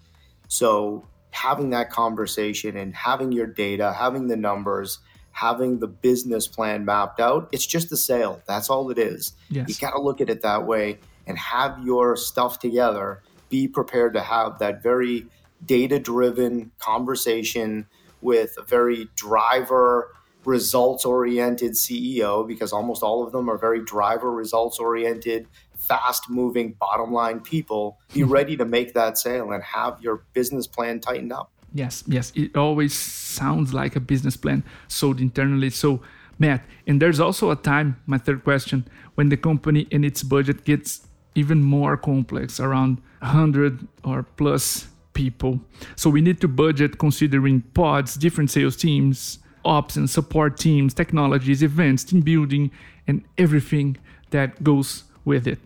so 0.46 1.04
having 1.34 1.70
that 1.70 1.90
conversation 1.90 2.76
and 2.76 2.94
having 2.94 3.32
your 3.32 3.46
data 3.46 3.92
having 3.92 4.28
the 4.28 4.36
numbers 4.36 5.00
having 5.32 5.80
the 5.80 5.88
business 5.88 6.46
plan 6.46 6.84
mapped 6.84 7.18
out 7.18 7.48
it's 7.52 7.66
just 7.66 7.90
a 7.92 7.96
sale. 7.96 8.40
That's 8.46 8.70
all 8.70 8.90
it 8.90 8.98
is. 8.98 9.32
Yes. 9.50 9.68
you 9.68 9.74
got 9.74 9.90
to 9.90 10.00
look 10.00 10.20
at 10.20 10.30
it 10.30 10.42
that 10.42 10.64
way 10.66 10.98
and 11.26 11.36
have 11.38 11.84
your 11.84 12.16
stuff 12.16 12.60
together. 12.60 13.22
Be 13.48 13.66
prepared 13.68 14.14
to 14.14 14.20
have 14.20 14.58
that 14.60 14.82
very 14.82 15.26
data 15.64 15.98
driven 15.98 16.70
conversation 16.78 17.86
with 18.20 18.54
a 18.58 18.62
very 18.62 19.08
driver 19.16 20.10
results 20.44 21.04
oriented 21.04 21.72
CEO 21.72 22.46
because 22.46 22.72
almost 22.72 23.02
all 23.02 23.24
of 23.24 23.32
them 23.32 23.48
are 23.48 23.58
very 23.58 23.82
driver 23.82 24.30
results 24.30 24.78
oriented, 24.78 25.48
fast 25.88 26.30
moving 26.30 26.72
bottom 26.74 27.12
line 27.12 27.40
people. 27.40 27.98
Be 28.12 28.22
hmm. 28.22 28.30
ready 28.30 28.56
to 28.56 28.64
make 28.64 28.94
that 28.94 29.18
sale 29.18 29.52
and 29.52 29.62
have 29.62 30.00
your 30.02 30.24
business 30.32 30.66
plan 30.66 31.00
tightened 31.00 31.32
up. 31.32 31.50
Yes, 31.72 32.04
yes. 32.06 32.32
It 32.36 32.56
always 32.56 32.94
sounds 32.94 33.74
like 33.74 33.96
a 33.96 34.00
business 34.00 34.36
plan 34.36 34.62
sold 34.86 35.20
internally. 35.20 35.70
So, 35.70 36.00
Matt, 36.38 36.64
and 36.86 37.02
there's 37.02 37.18
also 37.18 37.50
a 37.50 37.56
time, 37.56 38.00
my 38.06 38.18
third 38.18 38.44
question, 38.44 38.86
when 39.16 39.28
the 39.28 39.36
company 39.36 39.88
and 39.90 40.04
its 40.04 40.22
budget 40.22 40.64
gets 40.64 41.06
even 41.34 41.62
more 41.62 41.96
complex 41.96 42.60
around 42.60 43.00
100 43.20 43.86
or 44.04 44.22
plus 44.22 44.86
people. 45.14 45.60
So 45.96 46.10
we 46.10 46.20
need 46.20 46.40
to 46.42 46.48
budget 46.48 46.98
considering 46.98 47.62
pods, 47.74 48.14
different 48.14 48.50
sales 48.50 48.76
teams, 48.76 49.38
ops 49.64 49.96
and 49.96 50.08
support 50.08 50.56
teams, 50.58 50.94
technologies, 50.94 51.62
events, 51.62 52.04
team 52.04 52.20
building, 52.20 52.70
and 53.06 53.24
everything 53.38 53.96
that 54.30 54.62
goes 54.62 55.04
with 55.24 55.46
it. 55.46 55.58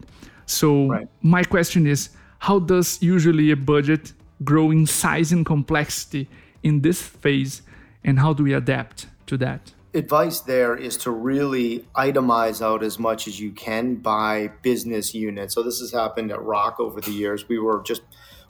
So 0.47 0.89
right. 0.89 1.09
my 1.23 1.43
question 1.45 1.87
is, 1.87 2.11
how 2.39 2.59
does 2.59 3.03
usually 3.03 3.51
a 3.51 3.57
budget 3.57 4.13
grow 4.45 4.71
in 4.71 4.87
size 4.87 5.33
and 5.33 5.45
complexity 5.45 6.29
in 6.63 6.81
this 6.83 7.03
phase, 7.03 7.63
and 8.05 8.19
how 8.19 8.33
do 8.33 8.45
we 8.45 8.53
adapt 8.53 9.07
to 9.27 9.37
that? 9.39 9.73
Advice 9.95 10.41
there 10.41 10.77
is 10.77 10.97
to 10.99 11.11
really 11.11 11.85
itemize 11.97 12.63
out 12.63 12.83
as 12.83 12.99
much 12.99 13.27
as 13.27 13.41
you 13.41 13.51
can 13.53 13.97
by 13.97 14.49
business 14.63 15.15
unit. 15.15 15.51
So 15.51 15.63
this 15.63 15.81
has 15.81 15.93
happened 15.93 16.31
at 16.31 16.43
Rock 16.43 16.79
over 16.79 17.01
the 17.01 17.11
years. 17.11 17.49
We 17.49 17.59
were 17.59 17.83
just 17.83 18.03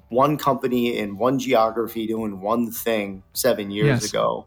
one 0.08 0.36
company 0.36 0.98
in 0.98 1.16
one 1.16 1.38
geography 1.38 2.06
doing 2.06 2.40
one 2.40 2.70
thing 2.70 3.22
seven 3.32 3.70
years 3.70 4.02
yes. 4.02 4.10
ago. 4.10 4.46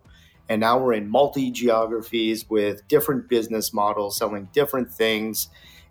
And 0.49 0.59
now 0.59 0.79
we're 0.79 0.93
in 0.93 1.09
multi 1.09 1.49
geographies 1.49 2.49
with 2.49 2.85
different 2.87 3.29
business 3.29 3.73
models 3.73 4.17
selling 4.17 4.49
different 4.51 4.91
things. 4.91 5.47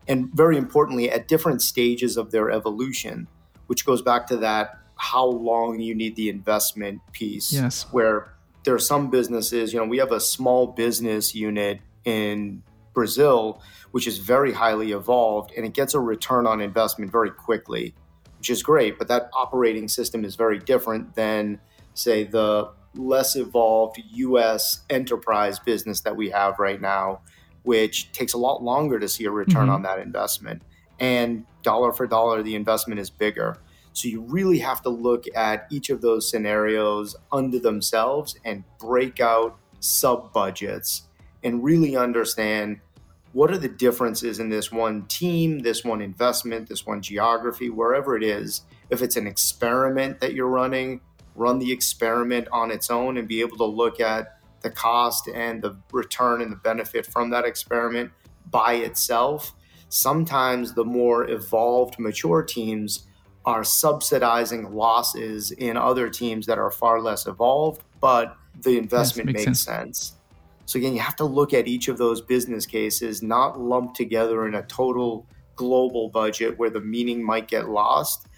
And 0.08 0.30
very 0.34 0.56
importantly, 0.56 1.10
at 1.10 1.28
different 1.28 1.62
stages 1.62 2.16
of 2.16 2.30
their 2.30 2.50
evolution, 2.50 3.28
which 3.66 3.84
goes 3.84 4.02
back 4.02 4.26
to 4.28 4.36
that 4.38 4.78
how 4.96 5.24
long 5.24 5.80
you 5.80 5.94
need 5.94 6.16
the 6.16 6.28
investment 6.28 7.00
piece. 7.12 7.52
Yes. 7.52 7.86
Where 7.90 8.34
there 8.64 8.74
are 8.74 8.78
some 8.78 9.08
businesses, 9.10 9.72
you 9.72 9.78
know, 9.78 9.86
we 9.86 9.98
have 9.98 10.12
a 10.12 10.20
small 10.20 10.66
business 10.66 11.34
unit 11.34 11.80
in 12.04 12.62
Brazil, 12.92 13.62
which 13.92 14.06
is 14.06 14.18
very 14.18 14.52
highly 14.52 14.92
evolved 14.92 15.52
and 15.56 15.64
it 15.64 15.72
gets 15.72 15.94
a 15.94 16.00
return 16.00 16.46
on 16.46 16.60
investment 16.60 17.10
very 17.10 17.30
quickly 17.30 17.94
which 18.40 18.48
is 18.48 18.62
great. 18.62 18.98
But 18.98 19.08
that 19.08 19.28
operating 19.34 19.86
system 19.86 20.24
is 20.24 20.34
very 20.34 20.58
different 20.58 21.14
than, 21.14 21.60
say, 21.92 22.24
the 22.24 22.70
less 22.94 23.36
evolved 23.36 24.00
US 24.12 24.80
enterprise 24.88 25.58
business 25.58 26.00
that 26.00 26.16
we 26.16 26.30
have 26.30 26.58
right 26.58 26.80
now, 26.80 27.20
which 27.62 28.10
takes 28.12 28.32
a 28.32 28.38
lot 28.38 28.62
longer 28.62 28.98
to 28.98 29.08
see 29.08 29.24
a 29.24 29.30
return 29.30 29.64
mm-hmm. 29.64 29.74
on 29.74 29.82
that 29.82 29.98
investment. 29.98 30.62
And 30.98 31.46
dollar 31.62 31.92
for 31.92 32.06
dollar, 32.06 32.42
the 32.42 32.54
investment 32.54 33.00
is 33.00 33.10
bigger. 33.10 33.58
So 33.92 34.08
you 34.08 34.22
really 34.22 34.58
have 34.58 34.82
to 34.82 34.88
look 34.88 35.24
at 35.34 35.66
each 35.70 35.90
of 35.90 36.00
those 36.00 36.30
scenarios 36.30 37.16
under 37.32 37.58
themselves 37.58 38.38
and 38.44 38.64
break 38.78 39.20
out 39.20 39.58
sub 39.80 40.32
budgets 40.32 41.02
and 41.42 41.64
really 41.64 41.96
understand 41.96 42.80
what 43.32 43.50
are 43.50 43.58
the 43.58 43.68
differences 43.68 44.40
in 44.40 44.48
this 44.48 44.72
one 44.72 45.06
team, 45.06 45.60
this 45.60 45.84
one 45.84 46.00
investment, 46.00 46.68
this 46.68 46.84
one 46.84 47.00
geography, 47.00 47.70
wherever 47.70 48.16
it 48.16 48.22
is? 48.22 48.62
If 48.90 49.02
it's 49.02 49.16
an 49.16 49.26
experiment 49.26 50.20
that 50.20 50.34
you're 50.34 50.48
running, 50.48 51.00
run 51.36 51.58
the 51.58 51.72
experiment 51.72 52.48
on 52.52 52.70
its 52.70 52.90
own 52.90 53.16
and 53.16 53.28
be 53.28 53.40
able 53.40 53.56
to 53.58 53.64
look 53.64 54.00
at 54.00 54.39
the 54.60 54.70
cost 54.70 55.28
and 55.28 55.62
the 55.62 55.76
return 55.92 56.42
and 56.42 56.52
the 56.52 56.56
benefit 56.56 57.06
from 57.06 57.30
that 57.30 57.44
experiment 57.44 58.10
by 58.50 58.74
itself. 58.74 59.54
Sometimes 59.88 60.74
the 60.74 60.84
more 60.84 61.28
evolved, 61.30 61.98
mature 61.98 62.42
teams 62.42 63.06
are 63.44 63.64
subsidizing 63.64 64.72
losses 64.74 65.50
in 65.52 65.76
other 65.76 66.08
teams 66.08 66.46
that 66.46 66.58
are 66.58 66.70
far 66.70 67.00
less 67.00 67.26
evolved, 67.26 67.82
but 68.00 68.36
the 68.62 68.76
investment 68.76 69.28
yes, 69.28 69.34
makes, 69.34 69.46
makes 69.46 69.60
sense. 69.60 69.98
sense. 69.98 70.16
So 70.66 70.78
again, 70.78 70.94
you 70.94 71.00
have 71.00 71.16
to 71.16 71.24
look 71.24 71.52
at 71.52 71.66
each 71.66 71.88
of 71.88 71.98
those 71.98 72.20
business 72.20 72.66
cases, 72.66 73.22
not 73.22 73.58
lumped 73.58 73.96
together 73.96 74.46
in 74.46 74.54
a 74.54 74.62
total 74.62 75.26
global 75.56 76.08
budget 76.08 76.58
where 76.58 76.70
the 76.70 76.80
meaning 76.80 77.24
might 77.24 77.48
get 77.48 77.68
lost. 77.68 78.28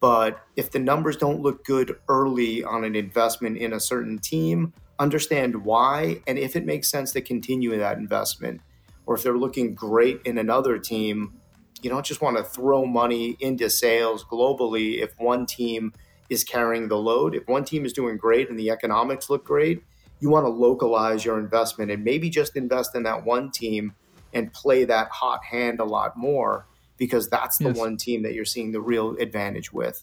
But 0.00 0.44
if 0.56 0.70
the 0.70 0.78
numbers 0.78 1.16
don't 1.16 1.40
look 1.40 1.64
good 1.64 1.98
early 2.08 2.64
on 2.64 2.84
an 2.84 2.96
investment 2.96 3.58
in 3.58 3.74
a 3.74 3.80
certain 3.80 4.18
team, 4.18 4.72
understand 5.02 5.64
why 5.64 6.22
and 6.26 6.38
if 6.38 6.56
it 6.56 6.64
makes 6.64 6.88
sense 6.88 7.12
to 7.12 7.20
continue 7.20 7.76
that 7.76 7.98
investment. 7.98 8.60
Or 9.04 9.16
if 9.16 9.22
they're 9.22 9.36
looking 9.36 9.74
great 9.74 10.20
in 10.24 10.38
another 10.38 10.78
team, 10.78 11.40
you 11.82 11.90
don't 11.90 12.06
just 12.06 12.22
want 12.22 12.36
to 12.36 12.44
throw 12.44 12.86
money 12.86 13.36
into 13.40 13.68
sales 13.68 14.24
globally 14.24 15.02
if 15.02 15.12
one 15.18 15.44
team 15.44 15.92
is 16.30 16.44
carrying 16.44 16.88
the 16.88 16.96
load. 16.96 17.34
If 17.34 17.46
one 17.48 17.64
team 17.64 17.84
is 17.84 17.92
doing 17.92 18.16
great 18.16 18.48
and 18.48 18.58
the 18.58 18.70
economics 18.70 19.28
look 19.28 19.44
great, 19.44 19.82
you 20.20 20.30
want 20.30 20.46
to 20.46 20.50
localize 20.50 21.24
your 21.24 21.38
investment 21.38 21.90
and 21.90 22.04
maybe 22.04 22.30
just 22.30 22.56
invest 22.56 22.94
in 22.94 23.02
that 23.02 23.24
one 23.24 23.50
team 23.50 23.92
and 24.32 24.52
play 24.52 24.84
that 24.84 25.08
hot 25.10 25.44
hand 25.44 25.80
a 25.80 25.84
lot 25.84 26.16
more 26.16 26.66
because 26.96 27.28
that's 27.28 27.58
the 27.58 27.64
yes. 27.70 27.76
one 27.76 27.96
team 27.96 28.22
that 28.22 28.32
you're 28.32 28.44
seeing 28.44 28.70
the 28.70 28.80
real 28.80 29.16
advantage 29.18 29.72
with. 29.72 30.02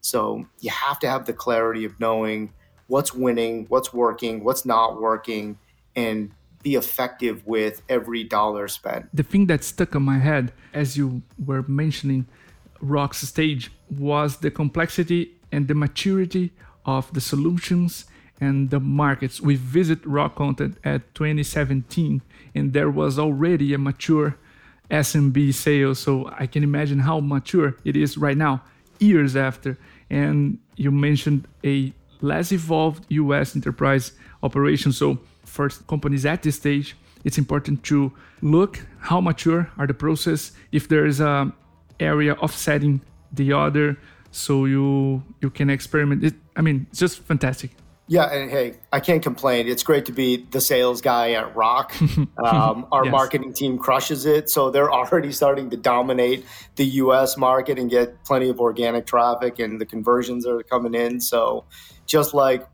So 0.00 0.44
you 0.58 0.70
have 0.70 0.98
to 1.00 1.08
have 1.08 1.26
the 1.26 1.32
clarity 1.32 1.84
of 1.84 1.98
knowing 2.00 2.52
what's 2.90 3.14
winning, 3.14 3.66
what's 3.68 3.92
working, 3.94 4.42
what's 4.42 4.64
not 4.66 5.00
working, 5.00 5.56
and 5.94 6.32
be 6.62 6.74
effective 6.74 7.46
with 7.46 7.82
every 7.88 8.24
dollar 8.24 8.68
spent. 8.68 9.08
The 9.14 9.22
thing 9.22 9.46
that 9.46 9.64
stuck 9.64 9.94
in 9.94 10.02
my 10.02 10.18
head 10.18 10.52
as 10.74 10.96
you 10.96 11.22
were 11.42 11.62
mentioning 11.62 12.26
Rock's 12.80 13.18
stage 13.18 13.70
was 13.88 14.38
the 14.38 14.50
complexity 14.50 15.32
and 15.52 15.68
the 15.68 15.74
maturity 15.74 16.52
of 16.84 17.12
the 17.14 17.20
solutions 17.20 18.06
and 18.40 18.70
the 18.70 18.80
markets. 18.80 19.40
We 19.40 19.54
visit 19.54 20.04
Rock 20.04 20.34
Content 20.34 20.76
at 20.82 21.14
2017, 21.14 22.22
and 22.54 22.72
there 22.72 22.90
was 22.90 23.18
already 23.18 23.72
a 23.72 23.78
mature 23.78 24.36
SMB 24.90 25.54
sales. 25.54 25.98
So 26.00 26.30
I 26.38 26.46
can 26.46 26.64
imagine 26.64 27.00
how 27.00 27.20
mature 27.20 27.76
it 27.84 27.96
is 27.96 28.18
right 28.18 28.36
now, 28.36 28.62
years 28.98 29.36
after. 29.36 29.78
And 30.08 30.58
you 30.76 30.90
mentioned 30.90 31.46
a 31.64 31.92
less 32.20 32.52
evolved 32.52 33.04
US 33.08 33.56
enterprise 33.56 34.12
operations. 34.42 34.96
So 34.96 35.18
for 35.44 35.68
companies 35.68 36.26
at 36.26 36.42
this 36.42 36.56
stage, 36.56 36.96
it's 37.24 37.38
important 37.38 37.82
to 37.84 38.12
look 38.42 38.80
how 39.00 39.20
mature 39.20 39.70
are 39.78 39.86
the 39.86 39.94
process. 39.94 40.52
If 40.72 40.88
there 40.88 41.06
is 41.06 41.20
a 41.20 41.52
area 41.98 42.34
offsetting 42.34 43.02
the 43.32 43.52
other, 43.52 43.98
so 44.30 44.64
you 44.64 45.22
you 45.40 45.50
can 45.50 45.70
experiment. 45.70 46.24
It, 46.24 46.34
I 46.56 46.62
mean, 46.62 46.86
it's 46.90 47.00
just 47.00 47.20
fantastic. 47.20 47.70
Yeah, 48.10 48.24
and 48.24 48.50
hey, 48.50 48.74
I 48.92 48.98
can't 48.98 49.22
complain. 49.22 49.68
It's 49.68 49.84
great 49.84 50.04
to 50.06 50.12
be 50.12 50.44
the 50.50 50.60
sales 50.60 51.00
guy 51.00 51.32
at 51.32 51.54
Rock. 51.54 51.94
Um, 52.42 52.86
our 52.90 53.04
yes. 53.04 53.12
marketing 53.12 53.52
team 53.52 53.78
crushes 53.78 54.24
it, 54.24 54.48
so 54.48 54.70
they're 54.70 54.90
already 54.90 55.30
starting 55.30 55.68
to 55.70 55.76
dominate 55.76 56.44
the 56.76 56.86
U.S. 57.04 57.36
market 57.36 57.78
and 57.78 57.90
get 57.90 58.24
plenty 58.24 58.48
of 58.48 58.60
organic 58.60 59.06
traffic, 59.06 59.58
and 59.58 59.80
the 59.80 59.84
conversions 59.84 60.46
are 60.46 60.62
coming 60.62 60.94
in. 60.94 61.20
So, 61.20 61.64
just 62.10 62.34
like 62.34 62.66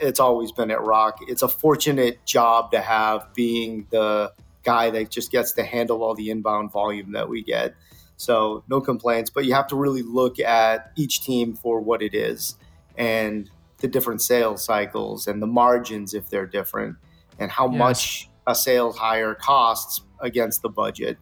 it's 0.00 0.20
always 0.20 0.52
been 0.52 0.70
at 0.70 0.80
Rock, 0.80 1.18
it's 1.28 1.42
a 1.42 1.48
fortunate 1.48 2.24
job 2.24 2.70
to 2.72 2.80
have 2.80 3.32
being 3.34 3.86
the 3.90 4.32
guy 4.62 4.90
that 4.90 5.10
just 5.10 5.30
gets 5.30 5.52
to 5.52 5.64
handle 5.64 6.02
all 6.02 6.14
the 6.14 6.30
inbound 6.30 6.72
volume 6.72 7.12
that 7.12 7.28
we 7.28 7.42
get. 7.42 7.74
So, 8.16 8.62
no 8.68 8.80
complaints, 8.80 9.30
but 9.30 9.44
you 9.44 9.54
have 9.54 9.66
to 9.68 9.76
really 9.76 10.02
look 10.02 10.38
at 10.38 10.92
each 10.96 11.22
team 11.22 11.54
for 11.54 11.80
what 11.80 12.02
it 12.02 12.14
is 12.14 12.56
and 12.96 13.50
the 13.78 13.88
different 13.88 14.22
sales 14.22 14.64
cycles 14.64 15.26
and 15.26 15.42
the 15.42 15.46
margins 15.46 16.12
if 16.14 16.28
they're 16.28 16.46
different 16.46 16.96
and 17.38 17.50
how 17.50 17.70
yes. 17.70 17.78
much 17.78 18.28
a 18.46 18.54
sales 18.54 18.96
hire 18.96 19.34
costs 19.34 20.02
against 20.20 20.60
the 20.62 20.68
budget 20.68 21.16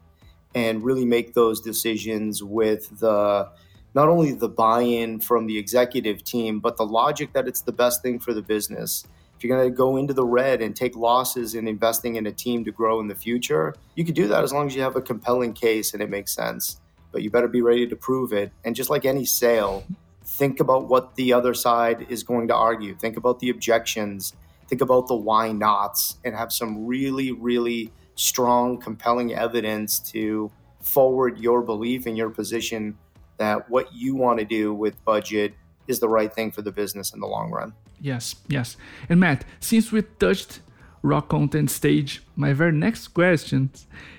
and 0.54 0.82
really 0.82 1.04
make 1.04 1.34
those 1.34 1.60
decisions 1.60 2.42
with 2.42 2.98
the 2.98 3.48
not 3.94 4.08
only 4.08 4.32
the 4.32 4.48
buy 4.48 4.82
in 4.82 5.20
from 5.20 5.46
the 5.46 5.58
executive 5.58 6.22
team, 6.22 6.60
but 6.60 6.76
the 6.76 6.84
logic 6.84 7.32
that 7.32 7.48
it's 7.48 7.62
the 7.62 7.72
best 7.72 8.02
thing 8.02 8.18
for 8.18 8.34
the 8.34 8.42
business. 8.42 9.04
If 9.36 9.44
you're 9.44 9.56
going 9.56 9.70
to 9.70 9.76
go 9.76 9.96
into 9.96 10.12
the 10.12 10.24
red 10.24 10.60
and 10.60 10.74
take 10.74 10.96
losses 10.96 11.54
in 11.54 11.68
investing 11.68 12.16
in 12.16 12.26
a 12.26 12.32
team 12.32 12.64
to 12.64 12.72
grow 12.72 13.00
in 13.00 13.06
the 13.06 13.14
future, 13.14 13.74
you 13.94 14.04
can 14.04 14.14
do 14.14 14.26
that 14.28 14.42
as 14.42 14.52
long 14.52 14.66
as 14.66 14.74
you 14.74 14.82
have 14.82 14.96
a 14.96 15.00
compelling 15.00 15.52
case 15.52 15.92
and 15.92 16.02
it 16.02 16.10
makes 16.10 16.32
sense. 16.32 16.80
But 17.12 17.22
you 17.22 17.30
better 17.30 17.48
be 17.48 17.62
ready 17.62 17.86
to 17.86 17.96
prove 17.96 18.32
it. 18.32 18.50
And 18.64 18.74
just 18.74 18.90
like 18.90 19.04
any 19.04 19.24
sale, 19.24 19.84
think 20.24 20.60
about 20.60 20.88
what 20.88 21.14
the 21.14 21.32
other 21.32 21.54
side 21.54 22.06
is 22.08 22.22
going 22.22 22.48
to 22.48 22.54
argue. 22.54 22.96
Think 22.96 23.16
about 23.16 23.38
the 23.38 23.48
objections. 23.48 24.34
Think 24.66 24.82
about 24.82 25.06
the 25.06 25.14
why 25.14 25.52
nots 25.52 26.16
and 26.24 26.34
have 26.34 26.52
some 26.52 26.86
really, 26.86 27.32
really 27.32 27.92
strong, 28.16 28.78
compelling 28.78 29.32
evidence 29.32 30.00
to 30.00 30.50
forward 30.80 31.38
your 31.38 31.62
belief 31.62 32.06
in 32.06 32.16
your 32.16 32.30
position 32.30 32.98
that 33.38 33.70
what 33.70 33.92
you 33.92 34.14
want 34.14 34.38
to 34.38 34.44
do 34.44 34.74
with 34.74 35.02
budget 35.04 35.54
is 35.86 36.00
the 36.00 36.08
right 36.08 36.32
thing 36.32 36.50
for 36.50 36.62
the 36.62 36.72
business 36.72 37.12
in 37.14 37.20
the 37.20 37.26
long 37.26 37.50
run. 37.50 37.72
Yes, 38.00 38.36
yes. 38.48 38.76
And 39.08 39.18
Matt, 39.20 39.44
since 39.60 39.90
we 39.90 40.02
touched 40.02 40.60
Rock 41.02 41.28
Content 41.28 41.70
stage, 41.70 42.22
my 42.36 42.52
very 42.52 42.72
next 42.72 43.08
question 43.08 43.70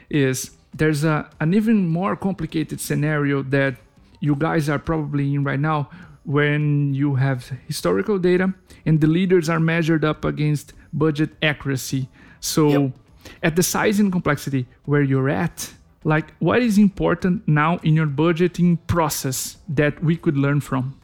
is 0.09 0.51
there's 0.73 1.03
a, 1.03 1.29
an 1.39 1.53
even 1.53 1.87
more 1.87 2.15
complicated 2.15 2.81
scenario 2.81 3.43
that 3.43 3.75
you 4.19 4.35
guys 4.35 4.69
are 4.69 4.79
probably 4.79 5.33
in 5.33 5.43
right 5.43 5.59
now 5.59 5.89
when 6.23 6.93
you 6.93 7.15
have 7.15 7.51
historical 7.67 8.19
data 8.19 8.53
and 8.85 9.01
the 9.01 9.07
leaders 9.07 9.49
are 9.49 9.59
measured 9.59 10.03
up 10.03 10.25
against 10.25 10.73
budget 10.93 11.31
accuracy. 11.41 12.09
So 12.39 12.69
yep. 12.69 12.91
at 13.43 13.55
the 13.55 13.63
size 13.63 13.99
and 13.99 14.11
complexity 14.11 14.67
where 14.85 15.01
you're 15.01 15.29
at, 15.29 15.73
like 16.03 16.33
what 16.39 16.61
is 16.61 16.77
important 16.77 17.47
now 17.47 17.77
in 17.83 17.93
your 17.95 18.07
budgeting 18.07 18.77
process 18.87 19.57
that 19.67 20.03
we 20.03 20.15
could 20.15 20.37
learn 20.37 20.61
from? 20.61 20.99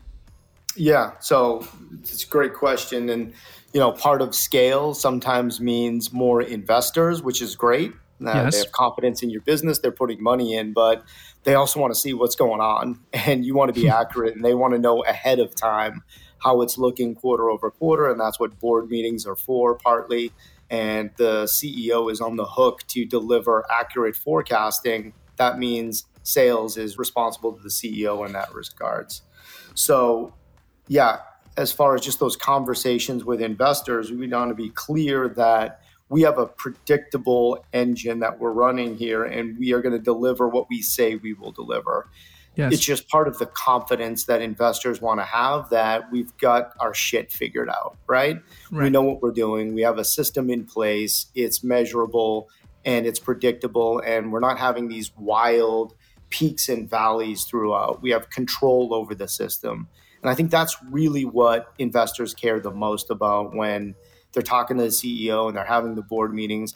Yeah, 0.76 1.12
so 1.20 1.68
it's 2.02 2.24
a 2.24 2.28
great 2.28 2.54
question. 2.54 3.10
And, 3.10 3.34
you 3.74 3.80
know, 3.80 3.92
part 3.92 4.22
of 4.22 4.36
scale 4.36 4.94
sometimes 4.94 5.62
means 5.62 6.12
more 6.12 6.42
investors, 6.42 7.22
which 7.22 7.42
is 7.42 7.56
great. 7.56 7.94
Uh, 8.26 8.32
yes. 8.34 8.54
They 8.54 8.60
have 8.60 8.72
confidence 8.72 9.24
in 9.24 9.30
your 9.30 9.42
business, 9.42 9.80
they're 9.80 9.92
putting 9.92 10.24
money 10.24 10.56
in, 10.56 10.74
but 10.74 11.04
they 11.44 11.56
also 11.56 11.80
want 11.82 11.94
to 11.94 12.00
see 12.00 12.14
what's 12.14 12.36
going 12.36 12.62
on 12.62 13.00
and 13.14 13.46
you 13.46 13.56
want 13.56 13.74
to 13.74 13.80
be 13.80 13.90
accurate 14.02 14.36
and 14.36 14.44
they 14.44 14.54
want 14.54 14.74
to 14.74 14.80
know 14.80 15.04
ahead 15.04 15.40
of 15.40 15.56
time 15.56 16.04
how 16.40 16.62
it's 16.62 16.78
looking 16.78 17.16
quarter 17.16 17.50
over 17.50 17.72
quarter. 17.72 18.10
And 18.10 18.20
that's 18.20 18.40
what 18.40 18.60
board 18.60 18.90
meetings 18.90 19.26
are 19.26 19.36
for, 19.36 19.76
partly. 19.76 20.32
And 20.70 21.12
the 21.18 21.44
CEO 21.44 22.12
is 22.12 22.22
on 22.22 22.36
the 22.36 22.46
hook 22.46 22.82
to 22.90 23.06
deliver 23.06 23.66
accurate 23.72 24.16
forecasting. 24.16 25.14
That 25.38 25.60
means 25.60 26.06
sales 26.24 26.78
is 26.78 26.98
responsible 26.98 27.54
to 27.54 27.62
the 27.62 27.70
CEO 27.70 28.26
in 28.26 28.34
that 28.34 28.54
regards. 28.54 29.22
So 29.76 30.34
yeah, 30.88 31.20
as 31.58 31.72
far 31.72 31.96
as 31.96 32.02
just 32.02 32.20
those 32.20 32.36
conversations 32.36 33.24
with 33.24 33.42
investors, 33.42 34.12
we 34.12 34.28
want 34.28 34.50
to 34.50 34.56
be 34.56 34.70
clear 34.70 35.30
that 35.30 35.82
we 36.10 36.22
have 36.22 36.38
a 36.38 36.46
predictable 36.46 37.66
engine 37.74 38.20
that 38.20 38.40
we're 38.40 38.52
running 38.52 38.96
here 38.96 39.24
and 39.24 39.58
we 39.58 39.74
are 39.74 39.82
going 39.82 39.94
to 39.94 40.00
deliver 40.00 40.48
what 40.48 40.70
we 40.70 40.82
say 40.82 41.16
we 41.16 41.34
will 41.34 41.52
deliver. 41.52 42.10
Yes. 42.56 42.74
It's 42.74 42.82
just 42.84 43.10
part 43.10 43.28
of 43.28 43.38
the 43.38 43.46
confidence 43.46 44.26
that 44.26 44.42
investors 44.42 45.02
want 45.02 45.20
to 45.20 45.26
have 45.26 45.70
that 45.70 46.12
we've 46.12 46.36
got 46.38 46.74
our 46.80 46.94
shit 46.94 47.32
figured 47.32 47.70
out, 47.70 47.98
right? 48.08 48.42
right? 48.72 48.84
We 48.84 48.90
know 48.90 49.02
what 49.02 49.22
we're 49.22 49.32
doing. 49.32 49.74
We 49.74 49.82
have 49.82 49.98
a 49.98 50.06
system 50.06 50.50
in 50.50 50.66
place. 50.66 51.28
It's 51.36 51.64
measurable 51.64 52.50
and 52.86 53.06
it's 53.06 53.20
predictable. 53.20 54.00
And 54.00 54.32
we're 54.32 54.40
not 54.40 54.58
having 54.58 54.88
these 54.88 55.12
wild 55.18 55.96
peaks 56.30 56.70
and 56.70 56.90
valleys 56.90 57.44
throughout. 57.44 58.02
We 58.02 58.12
have 58.12 58.30
control 58.30 58.94
over 58.94 59.16
the 59.16 59.28
system. 59.28 59.88
And 60.22 60.30
I 60.30 60.36
think 60.36 60.50
that's 60.50 60.78
really 60.90 61.26
what 61.26 61.74
investors 61.78 62.34
care 62.34 62.60
the 62.60 62.72
most 62.72 63.12
about 63.12 63.56
when 63.56 63.96
they're 64.34 64.44
talking 64.44 64.78
to 64.78 64.84
the 64.84 64.90
CEO 64.90 65.48
and 65.48 65.56
they're 65.56 65.66
having 65.66 65.96
the 65.96 66.02
board 66.02 66.34
meetings. 66.34 66.74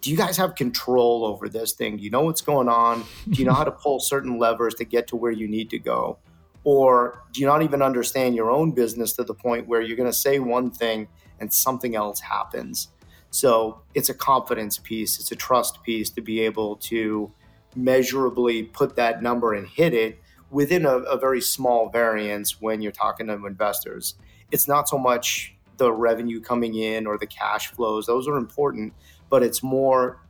Do 0.00 0.10
you 0.10 0.16
guys 0.16 0.36
have 0.36 0.54
control 0.54 1.24
over 1.24 1.48
this 1.48 1.72
thing? 1.72 1.96
Do 1.96 2.02
you 2.02 2.10
know 2.10 2.22
what's 2.22 2.40
going 2.40 2.68
on? 2.68 3.04
Do 3.28 3.40
you 3.40 3.44
know 3.46 3.54
how 3.54 3.64
to 3.64 3.70
pull 3.84 4.00
certain 4.00 4.38
levers 4.38 4.74
to 4.76 4.84
get 4.84 5.08
to 5.08 5.16
where 5.16 5.32
you 5.32 5.48
need 5.48 5.70
to 5.70 5.78
go? 5.78 6.18
Or 6.64 7.22
do 7.32 7.40
you 7.40 7.46
not 7.46 7.62
even 7.62 7.82
understand 7.82 8.34
your 8.34 8.50
own 8.50 8.72
business 8.72 9.14
to 9.14 9.24
the 9.24 9.34
point 9.34 9.66
where 9.66 9.80
you're 9.80 9.96
going 9.96 10.10
to 10.10 10.16
say 10.16 10.38
one 10.38 10.70
thing 10.70 11.08
and 11.40 11.52
something 11.52 11.96
else 11.96 12.20
happens? 12.20 12.88
So 13.30 13.82
it's 13.94 14.08
a 14.08 14.14
confidence 14.14 14.78
piece, 14.78 15.18
it's 15.18 15.32
a 15.32 15.36
trust 15.36 15.82
piece 15.82 16.10
to 16.10 16.20
be 16.20 16.40
able 16.40 16.76
to 16.76 17.32
measurably 17.74 18.64
put 18.64 18.96
that 18.96 19.22
number 19.22 19.54
and 19.54 19.66
hit 19.66 19.94
it 19.94 20.20
within 20.50 20.86
a, 20.86 20.98
a 20.98 21.18
very 21.18 21.40
small 21.40 21.90
variance 21.90 22.60
when 22.60 22.80
you're 22.80 22.92
talking 22.92 23.26
to 23.26 23.46
investors. 23.46 24.14
It's 24.50 24.66
not 24.66 24.88
so 24.88 24.98
much 24.98 25.54
the 25.76 25.92
revenue 25.92 26.40
coming 26.40 26.74
in 26.74 27.06
or 27.06 27.18
the 27.18 27.26
cash 27.26 27.68
flows, 27.68 28.06
those 28.06 28.26
are 28.26 28.36
important, 28.36 28.92
but 29.30 29.42
it's 29.42 29.62
more 29.62 30.20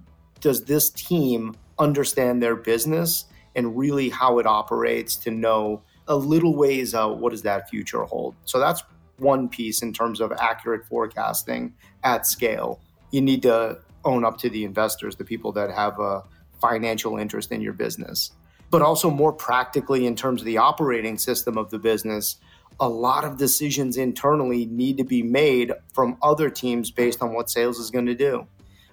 does 0.40 0.64
this 0.64 0.90
team 0.90 1.56
understand 1.78 2.42
their 2.42 2.54
business 2.54 3.24
and 3.56 3.76
really 3.76 4.08
how 4.08 4.38
it 4.38 4.46
operates 4.46 5.16
to 5.16 5.30
know 5.30 5.82
a 6.06 6.16
little 6.16 6.54
ways 6.54 6.94
out 6.94 7.18
what 7.18 7.30
does 7.30 7.42
that 7.42 7.68
future 7.68 8.04
hold? 8.04 8.34
So 8.44 8.58
that's 8.58 8.82
one 9.18 9.48
piece 9.48 9.82
in 9.82 9.92
terms 9.92 10.20
of 10.20 10.32
accurate 10.32 10.86
forecasting 10.86 11.74
at 12.04 12.26
scale. 12.26 12.80
You 13.10 13.20
need 13.20 13.42
to 13.42 13.80
own 14.04 14.24
up 14.24 14.38
to 14.38 14.50
the 14.50 14.64
investors, 14.64 15.16
the 15.16 15.24
people 15.24 15.50
that 15.52 15.70
have 15.72 15.98
a 15.98 16.22
financial 16.60 17.18
interest 17.18 17.50
in 17.50 17.60
your 17.60 17.72
business 17.72 18.30
but 18.70 18.82
also 18.82 19.10
more 19.10 19.32
practically 19.32 20.06
in 20.06 20.14
terms 20.14 20.42
of 20.42 20.46
the 20.46 20.58
operating 20.58 21.18
system 21.18 21.56
of 21.56 21.70
the 21.70 21.78
business, 21.78 22.36
a 22.80 22.88
lot 22.88 23.24
of 23.24 23.38
decisions 23.38 23.96
internally 23.96 24.66
need 24.66 24.96
to 24.98 25.04
be 25.04 25.22
made 25.22 25.72
from 25.92 26.16
other 26.22 26.50
teams 26.50 26.90
based 26.90 27.22
on 27.22 27.32
what 27.34 27.50
sales 27.50 27.78
is 27.78 27.90
going 27.90 28.06
to 28.06 28.14
do. 28.14 28.46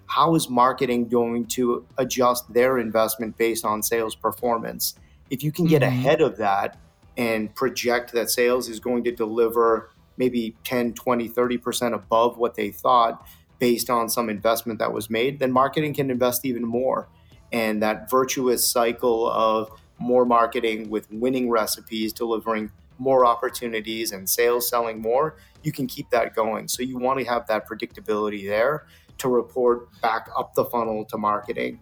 How 0.06 0.34
is 0.34 0.48
marketing 0.48 1.08
going 1.08 1.46
to 1.48 1.86
adjust 1.98 2.52
their 2.52 2.78
investment 2.78 3.36
based 3.36 3.64
on 3.64 3.82
sales 3.82 4.14
performance? 4.14 4.94
If 5.30 5.42
you 5.42 5.52
can 5.52 5.66
get 5.66 5.82
mm-hmm. 5.82 5.92
ahead 5.92 6.20
of 6.20 6.36
that 6.36 6.78
and 7.16 7.54
project 7.54 8.12
that 8.12 8.30
sales 8.30 8.68
is 8.68 8.80
going 8.80 9.04
to 9.04 9.12
deliver 9.12 9.90
maybe 10.16 10.56
10, 10.64 10.94
20, 10.94 11.28
30% 11.28 11.94
above 11.94 12.38
what 12.38 12.54
they 12.54 12.70
thought 12.70 13.26
based 13.58 13.90
on 13.90 14.08
some 14.08 14.28
investment 14.30 14.78
that 14.78 14.92
was 14.92 15.10
made, 15.10 15.38
then 15.38 15.50
marketing 15.50 15.94
can 15.94 16.10
invest 16.10 16.44
even 16.44 16.64
more 16.64 17.08
and 17.52 17.82
that 17.82 18.10
virtuous 18.10 18.66
cycle 18.66 19.30
of 19.30 19.70
more 19.98 20.24
marketing 20.24 20.90
with 20.90 21.10
winning 21.10 21.48
recipes, 21.48 22.12
delivering 22.12 22.70
more 22.98 23.26
opportunities 23.26 24.12
and 24.12 24.28
sales 24.28 24.68
selling 24.68 25.00
more, 25.00 25.36
you 25.62 25.72
can 25.72 25.86
keep 25.86 26.08
that 26.10 26.34
going. 26.34 26.68
So 26.68 26.82
you 26.82 26.98
want 26.98 27.18
to 27.18 27.24
have 27.26 27.46
that 27.48 27.68
predictability 27.68 28.46
there 28.46 28.86
to 29.18 29.28
report 29.28 29.88
back 30.00 30.28
up 30.36 30.54
the 30.54 30.64
funnel 30.64 31.04
to 31.06 31.18
marketing. 31.18 31.80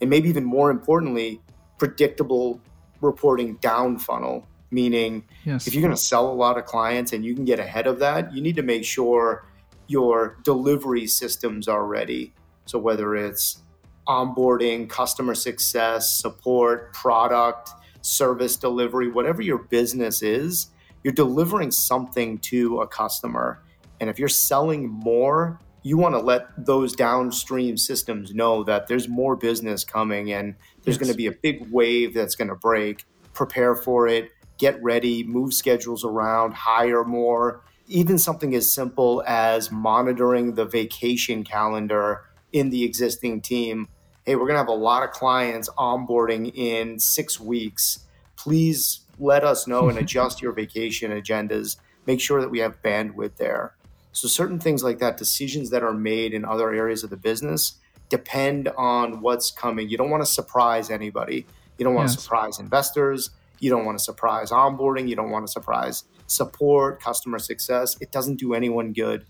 And 0.00 0.10
maybe 0.10 0.28
even 0.28 0.44
more 0.44 0.70
importantly, 0.70 1.40
predictable 1.78 2.60
reporting 3.00 3.56
down 3.56 3.98
funnel, 3.98 4.46
meaning 4.70 5.24
yes. 5.44 5.66
if 5.66 5.74
you're 5.74 5.82
going 5.82 5.94
to 5.94 6.00
sell 6.00 6.30
a 6.30 6.32
lot 6.32 6.58
of 6.58 6.64
clients 6.64 7.12
and 7.12 7.24
you 7.24 7.34
can 7.34 7.44
get 7.44 7.58
ahead 7.58 7.86
of 7.86 7.98
that, 8.00 8.32
you 8.32 8.42
need 8.42 8.56
to 8.56 8.62
make 8.62 8.84
sure 8.84 9.46
your 9.86 10.38
delivery 10.42 11.06
systems 11.06 11.68
are 11.68 11.86
ready. 11.86 12.32
So 12.66 12.78
whether 12.78 13.14
it's 13.14 13.62
onboarding, 14.08 14.88
customer 14.88 15.34
success, 15.34 16.18
support, 16.18 16.92
product, 16.92 17.70
service 18.02 18.56
delivery, 18.56 19.08
whatever 19.08 19.42
your 19.42 19.58
business 19.58 20.22
is, 20.22 20.68
you're 21.02 21.14
delivering 21.14 21.70
something 21.70 22.38
to 22.38 22.80
a 22.80 22.86
customer. 22.86 23.62
And 24.00 24.10
if 24.10 24.18
you're 24.18 24.28
selling 24.28 24.88
more, 24.88 25.60
you 25.86 25.96
want 25.96 26.14
to 26.14 26.18
let 26.18 26.48
those 26.64 26.94
downstream 26.96 27.76
systems 27.76 28.34
know 28.34 28.64
that 28.64 28.88
there's 28.88 29.08
more 29.08 29.36
business 29.36 29.84
coming 29.84 30.32
and 30.32 30.54
there's 30.82 30.96
yes. 30.96 30.98
going 30.98 31.12
to 31.12 31.16
be 31.16 31.26
a 31.26 31.32
big 31.32 31.70
wave 31.70 32.12
that's 32.14 32.34
going 32.34 32.48
to 32.48 32.56
break. 32.56 33.04
Prepare 33.34 33.76
for 33.76 34.08
it, 34.08 34.30
get 34.58 34.82
ready, 34.82 35.22
move 35.22 35.54
schedules 35.54 36.04
around, 36.04 36.54
hire 36.54 37.04
more. 37.04 37.62
Even 37.86 38.18
something 38.18 38.54
as 38.54 38.70
simple 38.70 39.22
as 39.28 39.70
monitoring 39.70 40.54
the 40.54 40.64
vacation 40.64 41.44
calendar 41.44 42.24
in 42.52 42.70
the 42.70 42.82
existing 42.82 43.40
team 43.40 43.86
hey, 44.26 44.34
we're 44.34 44.42
going 44.42 44.54
to 44.54 44.58
have 44.58 44.68
a 44.68 44.72
lot 44.72 45.04
of 45.04 45.12
clients 45.12 45.70
onboarding 45.78 46.52
in 46.56 46.98
six 46.98 47.38
weeks. 47.38 48.00
Please 48.34 49.00
let 49.20 49.44
us 49.44 49.68
know 49.68 49.88
and 49.88 49.98
adjust 50.00 50.42
your 50.42 50.52
vacation 50.52 51.12
agendas. 51.12 51.76
Make 52.06 52.20
sure 52.20 52.40
that 52.40 52.50
we 52.50 52.58
have 52.58 52.82
bandwidth 52.82 53.36
there. 53.36 53.76
So, 54.16 54.28
certain 54.28 54.58
things 54.58 54.82
like 54.82 54.98
that, 55.00 55.18
decisions 55.18 55.68
that 55.70 55.82
are 55.82 55.92
made 55.92 56.32
in 56.32 56.46
other 56.46 56.72
areas 56.72 57.04
of 57.04 57.10
the 57.10 57.18
business, 57.18 57.74
depend 58.08 58.68
on 58.68 59.20
what's 59.20 59.50
coming. 59.50 59.90
You 59.90 59.98
don't 59.98 60.08
want 60.08 60.22
to 60.22 60.26
surprise 60.26 60.90
anybody. 60.90 61.44
You 61.76 61.84
don't 61.84 61.94
want 61.94 62.08
yes. 62.08 62.16
to 62.16 62.22
surprise 62.22 62.58
investors. 62.58 63.28
You 63.60 63.68
don't 63.68 63.84
want 63.84 63.98
to 63.98 64.02
surprise 64.02 64.50
onboarding. 64.50 65.06
You 65.06 65.16
don't 65.16 65.28
want 65.28 65.46
to 65.46 65.52
surprise 65.52 66.04
support, 66.28 66.98
customer 66.98 67.38
success. 67.38 67.98
It 68.00 68.10
doesn't 68.10 68.36
do 68.36 68.54
anyone 68.54 68.94
good. 68.94 69.26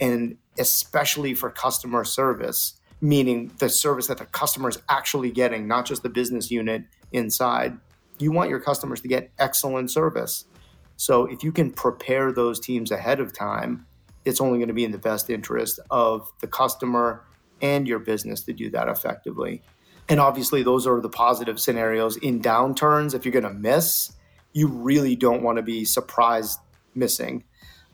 And 0.00 0.38
especially 0.58 1.34
for 1.34 1.50
customer 1.50 2.02
service, 2.04 2.80
meaning 3.02 3.52
the 3.58 3.68
service 3.68 4.06
that 4.06 4.16
the 4.16 4.24
customer 4.24 4.70
is 4.70 4.78
actually 4.88 5.32
getting, 5.32 5.68
not 5.68 5.84
just 5.84 6.02
the 6.02 6.08
business 6.08 6.50
unit 6.50 6.84
inside. 7.12 7.76
you 8.18 8.32
want 8.32 8.48
your 8.48 8.60
customers 8.60 9.02
to 9.02 9.08
get 9.08 9.32
excellent 9.38 9.90
service. 9.90 10.46
So 10.96 11.26
if 11.26 11.44
you 11.44 11.52
can 11.52 11.70
prepare 11.72 12.32
those 12.32 12.58
teams 12.58 12.90
ahead 12.90 13.20
of 13.20 13.36
time, 13.36 13.86
it's 14.24 14.40
only 14.40 14.58
going 14.58 14.68
to 14.68 14.74
be 14.74 14.84
in 14.84 14.92
the 14.92 14.98
best 14.98 15.30
interest 15.30 15.80
of 15.90 16.30
the 16.40 16.46
customer 16.46 17.24
and 17.62 17.86
your 17.86 17.98
business 17.98 18.42
to 18.44 18.52
do 18.52 18.70
that 18.70 18.88
effectively. 18.88 19.62
And 20.08 20.18
obviously, 20.18 20.62
those 20.62 20.86
are 20.86 21.00
the 21.00 21.08
positive 21.08 21.60
scenarios. 21.60 22.16
In 22.16 22.40
downturns, 22.40 23.14
if 23.14 23.24
you're 23.24 23.32
going 23.32 23.44
to 23.44 23.50
miss, 23.50 24.12
you 24.52 24.66
really 24.66 25.14
don't 25.14 25.42
want 25.42 25.56
to 25.56 25.62
be 25.62 25.84
surprised 25.84 26.58
missing. 26.94 27.44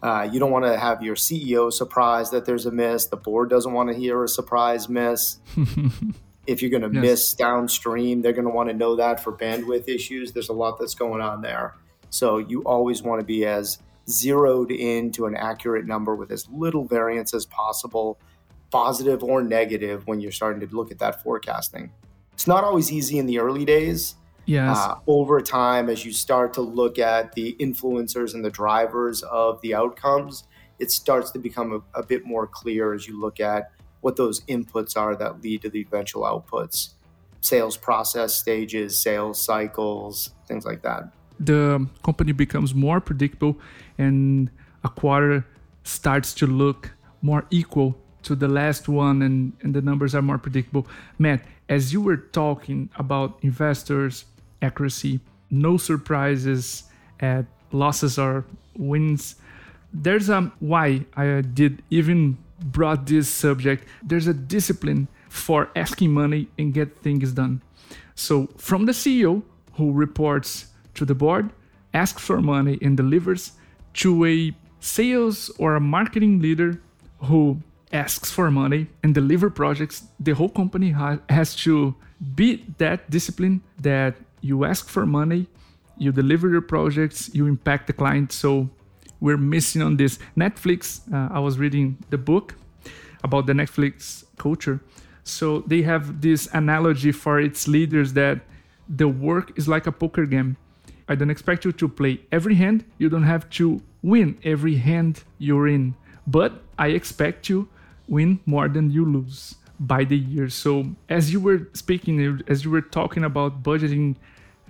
Uh, 0.03 0.29
you 0.31 0.39
don't 0.39 0.51
want 0.51 0.65
to 0.65 0.79
have 0.79 1.03
your 1.03 1.15
CEO 1.15 1.73
surprised 1.73 2.33
that 2.33 2.45
there's 2.45 2.67
a 2.67 2.71
miss. 2.71 3.07
The 3.07 3.17
board 3.17 3.51
doesn't 3.51 3.73
want 3.73 3.91
to 3.91 3.95
hear 3.95 4.23
a 4.23 4.29
surprise 4.29 4.89
miss. 4.89 5.39
if 6.47 6.63
you're 6.63 6.71
going 6.71 6.91
to 6.91 6.95
yes. 6.95 7.03
miss 7.03 7.35
downstream, 7.35 8.23
they're 8.23 8.33
going 8.33 8.47
to 8.47 8.51
want 8.51 8.69
to 8.69 8.75
know 8.75 8.97
that 8.97 9.23
for 9.23 9.33
bandwidth 9.33 9.89
issues. 9.89 10.33
There's 10.33 10.49
a 10.49 10.55
lot 10.55 10.79
that's 10.79 10.95
going 10.95 11.21
on 11.21 11.43
there. 11.43 11.75
So 12.11 12.39
you 12.39 12.63
always 12.63 13.03
want 13.03 13.21
to 13.21 13.27
be 13.27 13.45
as 13.45 13.79
zeroed 14.09 14.71
into 14.71 15.27
an 15.27 15.35
accurate 15.37 15.87
number 15.87 16.15
with 16.15 16.31
as 16.31 16.49
little 16.51 16.85
variance 16.85 17.35
as 17.35 17.47
possible, 17.47 18.19
positive 18.71 19.23
or 19.23 19.43
negative, 19.43 20.07
when 20.07 20.21
you're 20.21 20.33
starting 20.33 20.67
to 20.67 20.75
look 20.75 20.91
at 20.91 20.99
that 20.99 21.23
forecasting. 21.23 21.91
It's 22.33 22.47
not 22.47 22.65
always 22.65 22.93
easy 22.93 23.19
in 23.19 23.27
the 23.27 23.39
early 23.39 23.65
days. 23.65 24.17
Yes. 24.45 24.77
Uh, 24.77 24.97
over 25.07 25.41
time, 25.41 25.89
as 25.89 26.05
you 26.05 26.13
start 26.13 26.55
to 26.55 26.61
look 26.61 26.99
at 26.99 27.33
the 27.33 27.57
influencers 27.59 28.35
and 28.35 28.45
the 28.45 28.51
drivers 28.51 29.23
of 29.23 29.61
the 29.61 29.75
outcomes, 29.75 30.45
it 30.79 30.91
starts 30.91 31.31
to 31.33 31.39
become 31.39 31.73
a, 31.95 32.01
a 32.01 32.03
bit 32.05 32.25
more 32.25 32.47
clear 32.47 32.93
as 32.93 33.09
you 33.09 33.21
look 33.21 33.41
at 33.41 33.73
what 34.03 34.15
those 34.15 34.43
inputs 34.43 34.97
are 34.97 35.17
that 35.17 35.43
lead 35.43 35.63
to 35.63 35.71
the 35.71 35.81
eventual 35.81 36.23
outputs 36.23 36.91
sales 37.47 37.77
process 37.77 38.35
stages, 38.35 38.99
sales 38.99 39.41
cycles, 39.41 40.31
things 40.49 40.65
like 40.67 40.83
that. 40.83 41.05
The 41.39 41.87
company 42.03 42.33
becomes 42.33 42.75
more 42.75 43.01
predictable 43.01 43.59
and 43.99 44.51
a 44.85 44.89
quarter 44.89 45.47
starts 45.85 46.35
to 46.35 46.47
look 46.47 46.93
more 47.23 47.47
equal 47.51 47.97
to 48.23 48.35
the 48.35 48.49
last 48.49 48.89
one 48.89 49.23
and, 49.23 49.53
and 49.63 49.75
the 49.75 49.83
numbers 49.83 50.15
are 50.15 50.23
more 50.23 50.39
predictable. 50.39 50.87
Matt, 51.19 51.45
as 51.69 51.93
you 51.93 52.01
were 52.01 52.17
talking 52.17 52.91
about 52.97 53.39
investors, 53.43 54.25
accuracy, 54.63 55.21
no 55.51 55.77
surprises 55.77 56.85
at 57.21 57.47
losses 57.73 58.19
or 58.19 58.45
wins, 58.77 59.37
there's 59.93 60.29
a 60.29 60.53
why 60.61 61.05
I 61.17 61.41
did 61.41 61.83
even 61.91 62.39
brought 62.61 63.07
this 63.07 63.29
subject. 63.29 63.87
There's 64.03 64.27
a 64.27 64.35
discipline 64.35 65.09
for 65.29 65.71
asking 65.77 66.13
money 66.13 66.49
and 66.59 66.73
get 66.73 67.03
things 67.03 67.33
done. 67.33 67.63
So 68.15 68.49
from 68.57 68.87
the 68.87 68.93
CEO 68.93 69.43
who 69.75 69.93
reports 69.93 70.67
to 70.97 71.05
the 71.05 71.15
board, 71.15 71.51
asks 71.95 72.23
for 72.23 72.41
money 72.41 72.79
and 72.83 72.97
delivers, 72.97 73.53
to 73.95 74.25
a 74.25 74.55
sales 74.81 75.51
or 75.59 75.75
a 75.75 75.81
marketing 75.81 76.41
leader 76.41 76.81
who 77.25 77.61
asks 77.93 78.31
for 78.31 78.51
money 78.51 78.89
and 79.03 79.15
deliver 79.15 79.49
projects, 79.51 80.05
the 80.21 80.33
whole 80.33 80.49
company 80.49 80.91
ha- 80.91 81.19
has 81.29 81.55
to 81.55 81.95
be 82.35 82.65
that 82.79 83.09
discipline 83.11 83.63
that 83.81 84.17
you 84.41 84.65
ask 84.65 84.89
for 84.89 85.07
money, 85.07 85.47
you 85.99 86.13
deliver 86.13 86.49
your 86.49 86.61
projects, 86.61 87.31
you 87.35 87.47
impact 87.47 87.87
the 87.87 87.93
client. 87.93 88.33
So 88.33 88.69
we're 89.21 89.39
missing 89.39 89.83
on 89.83 89.97
this. 89.97 90.19
Netflix, 90.37 91.01
uh, 91.13 91.35
I 91.35 91.41
was 91.41 91.59
reading 91.59 91.97
the 92.11 92.19
book 92.19 92.55
about 93.23 93.47
the 93.47 93.53
Netflix 93.53 94.25
culture. 94.37 94.81
So 95.25 95.61
they 95.67 95.83
have 95.83 96.21
this 96.21 96.49
analogy 96.53 97.13
for 97.13 97.41
its 97.41 97.67
leaders 97.67 98.13
that 98.13 98.41
the 98.89 99.09
work 99.09 99.59
is 99.59 99.67
like 99.67 99.87
a 99.87 99.93
poker 99.93 100.27
game. 100.27 100.57
I 101.09 101.15
don't 101.15 101.31
expect 101.31 101.65
you 101.65 101.73
to 101.73 101.89
play 101.89 102.21
every 102.33 102.55
hand. 102.55 102.85
You 102.99 103.09
don't 103.09 103.23
have 103.23 103.49
to 103.51 103.81
win 104.03 104.39
every 104.45 104.77
hand 104.77 105.23
you're 105.39 105.69
in. 105.69 105.95
But 106.27 106.63
I 106.79 106.89
expect 106.89 107.49
you 107.49 107.69
win 108.09 108.41
more 108.47 108.69
than 108.69 108.91
you 108.91 109.05
lose 109.05 109.55
by 109.79 110.05
the 110.05 110.17
year. 110.17 110.49
So 110.49 110.87
as 111.09 111.33
you 111.33 111.41
were 111.41 111.69
speaking, 111.73 112.43
as 112.49 112.65
you 112.65 112.71
were 112.71 112.81
talking 112.81 113.25
about 113.25 113.63
budgeting, 113.63 114.17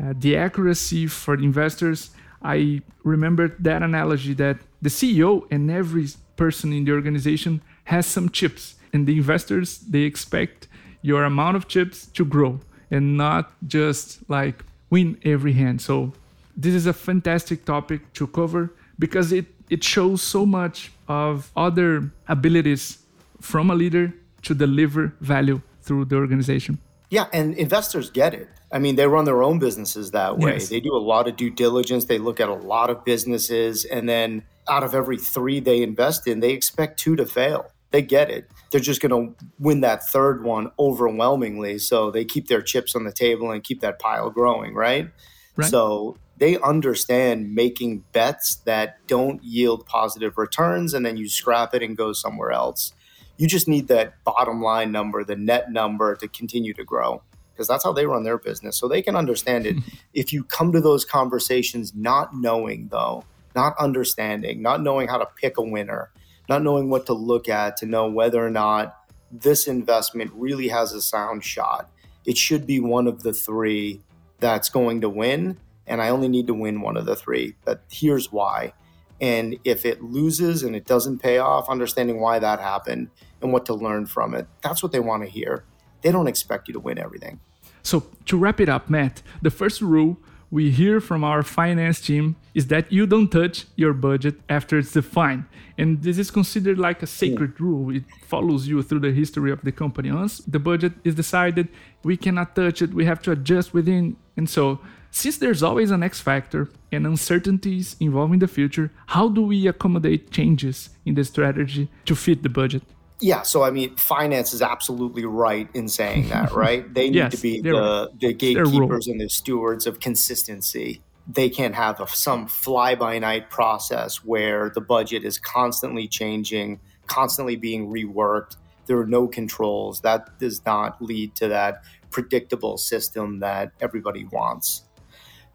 uh, 0.03 0.13
the 0.19 0.37
accuracy 0.37 1.07
for 1.07 1.35
investors, 1.35 2.11
I 2.43 2.83
remembered 3.03 3.57
that 3.61 3.83
analogy 3.83 4.35
that 4.35 4.59
the 4.83 4.91
CEO 4.91 5.47
and 5.51 5.71
every 5.71 6.09
person 6.37 6.73
in 6.73 6.85
the 6.85 6.93
organization 6.93 7.63
has 7.85 8.07
some 8.07 8.29
chips, 8.29 8.75
and 8.93 9.07
the 9.07 9.17
investors 9.17 9.79
they 9.79 10.03
expect 10.03 10.69
your 11.03 11.25
amount 11.25 11.57
of 11.57 11.69
chips 11.69 12.07
to 12.07 12.25
grow 12.25 12.61
and 12.91 13.17
not 13.17 13.53
just 13.67 14.29
like 14.29 14.65
win 14.91 15.19
every 15.25 15.53
hand. 15.53 15.81
So 15.81 16.13
this 16.57 16.75
is 16.75 16.87
a 16.87 16.93
fantastic 16.93 17.65
topic 17.65 18.13
to 18.15 18.27
cover 18.27 18.73
because 18.99 19.33
it 19.33 19.47
it 19.69 19.83
shows 19.83 20.23
so 20.23 20.47
much 20.47 20.93
of 21.09 21.51
other 21.57 22.11
abilities 22.29 22.99
from 23.41 23.71
a 23.71 23.75
leader 23.75 24.15
to 24.43 24.55
deliver 24.55 25.13
value 25.21 25.61
through 25.83 26.05
the 26.05 26.17
organization. 26.17 26.79
Yeah, 27.11 27.27
and 27.33 27.55
investors 27.55 28.11
get 28.11 28.35
it. 28.35 28.49
I 28.73 28.79
mean, 28.79 28.97
they 28.97 29.07
run 29.07 29.25
their 29.25 29.43
own 29.43 29.59
businesses 29.59 30.11
that 30.11 30.39
way. 30.39 30.55
Yes. 30.55 30.69
They 30.69 30.81
do 30.81 30.95
a 30.95 30.99
lot 30.99 31.29
of 31.29 31.37
due 31.37 31.51
diligence. 31.51 32.07
They 32.07 32.19
look 32.19 32.41
at 32.41 32.49
a 32.49 32.55
lot 32.55 32.91
of 32.91 33.05
businesses, 33.05 33.85
and 33.85 34.09
then 34.09 34.43
out 34.69 34.83
of 34.83 34.95
every 34.95 35.17
three 35.17 35.61
they 35.61 35.83
invest 35.83 36.27
in, 36.27 36.41
they 36.41 36.51
expect 36.51 36.99
two 36.99 37.15
to 37.17 37.27
fail. 37.27 37.71
They 37.93 38.03
get 38.03 38.31
it. 38.31 38.51
They're 38.71 38.81
just 38.81 39.01
going 39.01 39.37
to 39.37 39.45
win 39.61 39.81
that 39.83 40.05
third 40.09 40.43
one 40.43 40.73
overwhelmingly. 40.79 41.79
So 41.79 42.11
they 42.11 42.25
keep 42.25 42.49
their 42.49 42.61
chips 42.61 42.97
on 42.97 43.05
the 43.05 43.13
table 43.13 43.53
and 43.53 43.63
keep 43.63 43.81
that 43.81 44.01
pile 44.01 44.29
growing, 44.31 44.75
right? 44.75 45.09
right. 45.57 45.71
So 45.71 46.19
they 46.39 46.59
understand 46.59 47.55
making 47.55 48.05
bets 48.13 48.57
that 48.67 49.07
don't 49.07 49.43
yield 49.43 49.87
positive 49.87 50.37
returns 50.37 50.95
and 50.95 51.05
then 51.05 51.17
you 51.17 51.29
scrap 51.29 51.75
it 51.75 51.83
and 51.83 51.97
go 51.97 52.13
somewhere 52.13 52.53
else. 52.53 52.93
You 53.39 53.47
just 53.47 53.69
need 53.69 53.89
that 53.89 54.23
bottom 54.25 54.63
line 54.63 54.93
number, 54.93 55.25
the 55.25 55.37
net 55.37 55.71
number 55.71 56.15
to 56.17 56.29
continue 56.29 56.75
to 56.75 56.85
grow 56.85 57.23
because 57.53 57.69
that's 57.69 57.85
how 57.85 57.93
they 57.93 58.07
run 58.07 58.25
their 58.25 58.39
business. 58.39 58.77
So 58.77 58.87
they 58.87 59.01
can 59.01 59.17
understand 59.17 59.67
it. 59.67 59.77
if 60.15 60.33
you 60.33 60.45
come 60.45 60.73
to 60.73 60.81
those 60.81 61.05
conversations 61.05 61.95
not 61.95 62.35
knowing, 62.35 62.89
though, 62.89 63.25
not 63.55 63.75
understanding, 63.79 64.61
not 64.61 64.83
knowing 64.83 65.09
how 65.09 65.17
to 65.17 65.27
pick 65.41 65.57
a 65.57 65.63
winner, 65.63 66.11
not 66.49 66.63
knowing 66.63 66.91
what 66.91 67.07
to 67.07 67.15
look 67.15 67.49
at 67.49 67.79
to 67.79 67.87
know 67.87 68.09
whether 68.09 68.45
or 68.45 68.51
not 68.51 68.97
this 69.33 69.67
investment 69.67 70.31
really 70.35 70.69
has 70.69 70.93
a 70.93 71.01
sound 71.01 71.45
shot, 71.45 71.91
it 72.27 72.37
should 72.37 72.67
be 72.67 72.79
one 72.79 73.07
of 73.07 73.23
the 73.23 73.33
three 73.33 74.01
that's 74.39 74.69
going 74.69 75.01
to 75.01 75.09
win. 75.09 75.59
And 75.87 76.03
I 76.03 76.09
only 76.09 76.29
need 76.29 76.47
to 76.49 76.55
win 76.55 76.81
one 76.81 76.97
of 76.97 77.07
the 77.07 77.17
three. 77.17 77.55
But 77.65 77.83
here's 77.91 78.33
why. 78.33 78.73
And 79.21 79.59
if 79.65 79.85
it 79.85 80.03
loses 80.03 80.63
and 80.63 80.77
it 80.77 80.85
doesn't 80.85 81.19
pay 81.19 81.39
off, 81.39 81.69
understanding 81.69 82.21
why 82.21 82.39
that 82.39 82.61
happened 82.61 83.09
and 83.41 83.53
what 83.53 83.67
to 83.67 83.75
learn 83.75 84.07
from 84.07 84.35
it, 84.35 84.47
that's 84.63 84.83
what 84.83 84.93
they 84.93 85.01
want 85.01 85.23
to 85.23 85.29
hear. 85.29 85.65
They 86.03 86.13
don't 86.13 86.27
expect 86.27 86.69
you 86.69 86.75
to 86.75 86.81
win 86.81 86.99
everything. 86.99 87.41
So, 87.83 88.05
to 88.27 88.37
wrap 88.37 88.61
it 88.61 88.69
up, 88.69 88.91
Matt, 88.91 89.23
the 89.43 89.51
first 89.51 89.81
rule 89.81 90.19
we 90.51 90.71
hear 90.71 91.01
from 91.01 91.25
our 91.25 91.43
finance 91.43 92.01
team 92.01 92.37
is 92.55 92.69
that 92.69 92.93
you 92.93 93.07
don't 93.07 93.29
touch 93.29 93.67
your 93.77 93.93
budget 93.93 94.37
after 94.49 94.79
it's 94.79 94.93
defined. 94.93 95.45
And 95.77 96.03
this 96.03 96.19
is 96.19 96.31
considered 96.31 96.79
like 96.79 97.03
a 97.03 97.07
sacred 97.07 97.55
hmm. 97.57 97.65
rule. 97.65 97.97
It 97.97 98.05
follows 98.27 98.69
you 98.69 98.83
through 98.83 99.01
the 99.01 99.13
history 99.13 99.51
of 99.51 99.63
the 99.63 99.73
company. 99.73 100.11
Once 100.11 100.39
the 100.39 100.59
budget 100.59 100.93
is 101.05 101.15
decided, 101.15 101.69
we 102.05 102.17
cannot 102.17 102.55
touch 102.55 102.83
it. 102.83 102.95
We 102.95 103.05
have 103.05 103.21
to 103.23 103.33
adjust 103.33 103.75
within. 103.75 104.17
And 104.37 104.49
so, 104.49 104.81
since 105.17 105.39
there's 105.39 105.63
always 105.63 105.91
an 105.91 106.03
X 106.03 106.21
factor 106.21 106.69
and 106.93 107.07
uncertainties 107.07 107.97
involving 108.01 108.39
the 108.39 108.47
future, 108.47 108.93
how 109.07 109.31
do 109.31 109.41
we 109.41 109.67
accommodate 109.67 110.31
changes 110.31 110.91
in 111.07 111.15
the 111.15 111.25
strategy 111.25 111.89
to 112.05 112.15
fit 112.15 112.43
the 112.43 112.51
budget? 112.51 112.83
Yeah, 113.21 113.41
so 113.41 113.63
I 113.63 113.71
mean, 113.71 113.97
finance 113.97 114.53
is 114.53 114.61
absolutely 114.61 115.25
right 115.25 115.71
in 115.73 115.89
saying 115.89 116.29
that, 116.29 116.53
right? 116.65 116.93
They 116.93 117.09
need 117.09 117.15
yes, 117.15 117.33
to 117.35 117.41
be 117.41 117.63
the, 117.63 118.11
the 118.21 118.35
gatekeepers 118.35 119.07
and 119.07 119.19
the 119.19 119.31
stewards 119.31 119.87
of 119.87 120.01
consistency. 120.01 121.01
They 121.27 121.49
can't 121.49 121.75
have 121.75 121.99
a, 121.99 122.07
some 122.09 122.47
fly 122.47 122.95
by 122.95 123.19
night 123.19 123.49
process 123.49 124.23
where 124.23 124.69
the 124.69 124.83
budget 124.83 125.25
is 125.25 125.39
constantly 125.39 126.09
changing, 126.09 126.79
constantly 127.07 127.57
being 127.57 127.89
reworked. 127.89 128.57
There 128.85 128.99
are 128.99 129.07
no 129.07 129.27
controls. 129.29 130.03
That 130.03 130.39
does 130.39 130.63
not 130.67 131.01
lead 131.01 131.35
to 131.37 131.49
that 131.49 131.83
predictable 132.11 132.77
system 132.77 133.41
that 133.41 133.73
everybody 133.81 134.27
wants. 134.27 134.83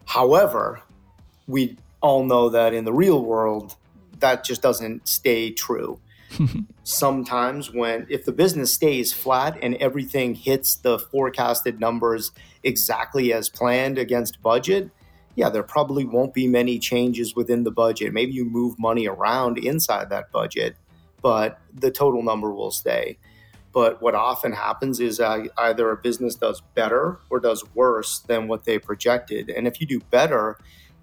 However, 0.05 0.81
we 1.47 1.77
all 2.01 2.23
know 2.23 2.49
that 2.49 2.73
in 2.73 2.85
the 2.85 2.93
real 2.93 3.23
world, 3.23 3.75
that 4.19 4.43
just 4.43 4.61
doesn't 4.61 5.07
stay 5.07 5.51
true. 5.51 5.99
Sometimes 6.83 7.71
when 7.71 8.07
if 8.09 8.25
the 8.25 8.31
business 8.31 8.73
stays 8.73 9.11
flat 9.13 9.57
and 9.61 9.75
everything 9.75 10.33
hits 10.33 10.75
the 10.75 10.97
forecasted 10.97 11.79
numbers 11.79 12.31
exactly 12.63 13.33
as 13.33 13.49
planned 13.49 13.97
against 13.97 14.41
budget 14.41 14.89
yeah 15.35 15.49
there 15.49 15.63
probably 15.63 16.05
won't 16.05 16.33
be 16.33 16.47
many 16.47 16.79
changes 16.79 17.35
within 17.35 17.63
the 17.63 17.71
budget. 17.71 18.13
Maybe 18.13 18.33
you 18.33 18.45
move 18.45 18.79
money 18.79 19.07
around 19.07 19.57
inside 19.57 20.09
that 20.09 20.31
budget 20.31 20.75
but 21.21 21.59
the 21.73 21.91
total 21.91 22.23
number 22.23 22.51
will 22.51 22.71
stay 22.71 23.17
But 23.73 24.01
what 24.01 24.15
often 24.15 24.51
happens 24.51 24.99
is 24.99 25.19
uh, 25.19 25.45
either 25.57 25.91
a 25.91 25.97
business 25.97 26.35
does 26.35 26.61
better 26.75 27.19
or 27.29 27.39
does 27.39 27.63
worse 27.73 28.19
than 28.19 28.47
what 28.47 28.65
they 28.65 28.79
projected. 28.79 29.49
And 29.49 29.65
if 29.65 29.79
you 29.79 29.87
do 29.87 30.01
better, 30.11 30.57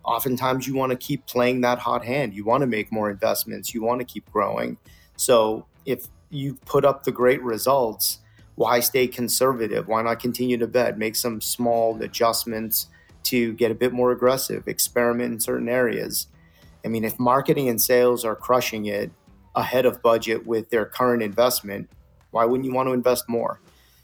oftentimes 0.04 0.66
you 0.66 0.74
want 0.74 0.90
to 0.90 0.96
keep 0.96 1.26
playing 1.26 1.62
that 1.62 1.78
hot 1.78 2.04
hand. 2.04 2.35
You 2.35 2.44
want 2.44 2.61
to 2.61 2.66
make 2.66 2.92
more 2.92 3.11
investments. 3.11 3.72
You 3.72 3.83
want 3.83 4.00
to 4.00 4.04
keep 4.04 4.31
growing. 4.31 4.76
So 5.16 5.66
if 5.87 6.09
you 6.31 6.54
put 6.66 6.85
up 6.85 7.04
the 7.04 7.12
great 7.12 7.42
results, 7.42 8.18
why 8.54 8.81
stay 8.81 9.07
conservative? 9.07 9.88
Why 9.88 10.02
not 10.02 10.20
continue 10.20 10.59
to 10.59 10.66
bet? 10.66 10.98
Make 10.98 11.16
some 11.16 11.40
small 11.40 12.00
adjustments 12.02 12.88
to 13.24 13.52
get 13.54 13.70
a 13.70 13.74
bit 13.74 13.92
more 13.92 14.12
aggressive, 14.12 14.66
experiment 14.66 15.33
in 15.33 15.40
certain 15.40 15.68
areas. 15.68 16.26
I 16.85 16.88
mean, 16.88 17.04
if 17.04 17.18
marketing 17.18 17.68
and 17.68 17.81
sales 17.81 18.24
are 18.24 18.37
crushing 18.37 18.87
it 18.87 19.11
ahead 19.54 19.87
of 19.87 20.02
budget 20.02 20.46
with 20.46 20.70
their 20.70 20.85
current 20.85 21.22
investment, 21.22 21.88
why 22.30 22.44
wouldn't 22.44 22.66
you 22.66 22.72
want 22.72 22.88
to 22.88 22.92
invest 22.92 23.28
more? 23.28 23.60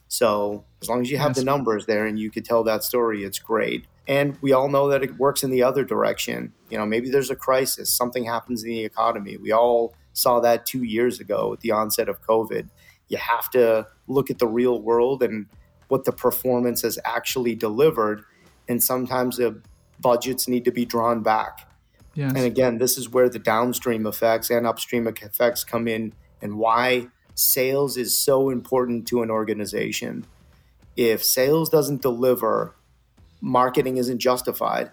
So 0.09 0.65
as 0.81 0.89
long 0.89 1.01
as 1.01 1.11
you 1.11 1.19
have 1.19 1.35
the 1.35 1.45
numbers 1.45 1.87
there 1.87 2.07
and 2.07 2.19
you 2.19 2.31
could 2.31 2.45
tell 2.45 2.63
that 2.65 2.85
story, 2.85 3.25
it's 3.25 3.39
great. 3.39 3.87
And 4.07 4.37
we 4.43 4.53
all 4.53 4.69
know 4.69 4.89
that 4.89 5.03
it 5.03 5.19
works 5.19 5.43
in 5.43 5.51
the 5.51 5.63
other 5.63 5.83
direction. 5.83 6.53
You 6.71 6.79
know, 6.79 6.87
maybe 6.87 7.11
there's 7.11 7.31
a 7.31 7.37
crisis, 7.37 7.91
something 7.91 8.25
happens 8.25 8.63
in 8.63 8.71
the 8.71 8.85
economy. 8.85 9.37
We 9.37 9.51
all 9.53 9.95
saw 10.13 10.41
that 10.41 10.67
two 10.67 10.83
years 10.83 11.21
ago 11.21 11.49
with 11.51 11.61
the 11.61 11.73
onset 11.73 12.09
of 12.09 12.23
COVID. 12.23 12.69
You 13.09 13.17
have 13.17 13.51
to 13.51 13.87
look 14.07 14.31
at 14.31 14.39
the 14.39 14.47
real 14.47 14.81
world 14.81 15.23
and 15.23 15.47
what 15.89 16.05
the 16.05 16.13
performance 16.13 16.83
has 16.83 16.99
actually 17.05 17.55
delivered. 17.55 18.23
And 18.69 18.83
sometimes 18.83 19.39
the 19.39 19.61
budgets 20.01 20.49
need 20.49 20.65
to 20.67 20.71
be 20.71 20.85
drawn 20.85 21.23
back. 21.23 21.69
Yes. 22.15 22.33
And 22.37 22.45
again, 22.45 22.79
this 22.79 22.97
is 22.97 23.09
where 23.09 23.29
the 23.29 23.39
downstream 23.39 24.07
effects 24.07 24.51
and 24.51 24.67
upstream 24.67 25.09
effects 25.09 25.65
come 25.65 25.89
in 25.89 26.13
and 26.41 26.59
why 26.59 27.09
sales 27.35 27.97
is 27.97 28.17
so 28.17 28.51
important 28.51 29.07
to 29.09 29.23
an 29.23 29.31
organization. 29.31 30.27
If 30.97 31.25
sales 31.25 31.69
doesn't 31.69 32.03
deliver, 32.03 32.75
marketing 33.41 33.97
isn't 33.97 34.21
justified. 34.21 34.91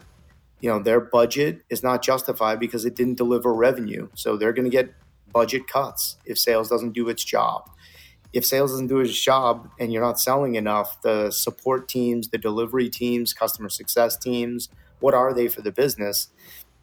You 0.60 0.70
know, 0.70 0.80
their 0.80 1.00
budget 1.00 1.64
is 1.70 1.84
not 1.84 2.02
justified 2.02 2.60
because 2.60 2.86
it 2.86 2.96
didn't 2.96 3.16
deliver 3.16 3.54
revenue. 3.54 4.10
So 4.14 4.38
they're 4.38 4.54
going 4.54 4.70
to 4.70 4.72
get 4.72 4.94
budget 5.32 5.68
cuts 5.68 6.18
if 6.26 6.38
sales 6.38 6.70
doesn't 6.70 6.92
do 6.92 7.10
its 7.10 7.24
job. 7.24 7.70
If 8.34 8.46
sales 8.46 8.72
doesn't 8.72 8.88
do 8.88 9.00
its 9.00 9.20
job 9.20 9.70
and 9.80 9.92
you're 9.92 10.04
not 10.04 10.20
selling 10.20 10.56
enough, 10.56 11.02
the 11.02 11.32
support 11.32 11.88
teams, 11.88 12.30
the 12.30 12.38
delivery 12.38 12.90
teams, 12.90 13.34
customer 13.34 13.70
success 13.70 14.18
teams, 14.18 14.70
what 15.00 15.14
are 15.14 15.34
they 15.34 15.48
for 15.48 15.62
the 15.62 15.72
business? 15.72 16.30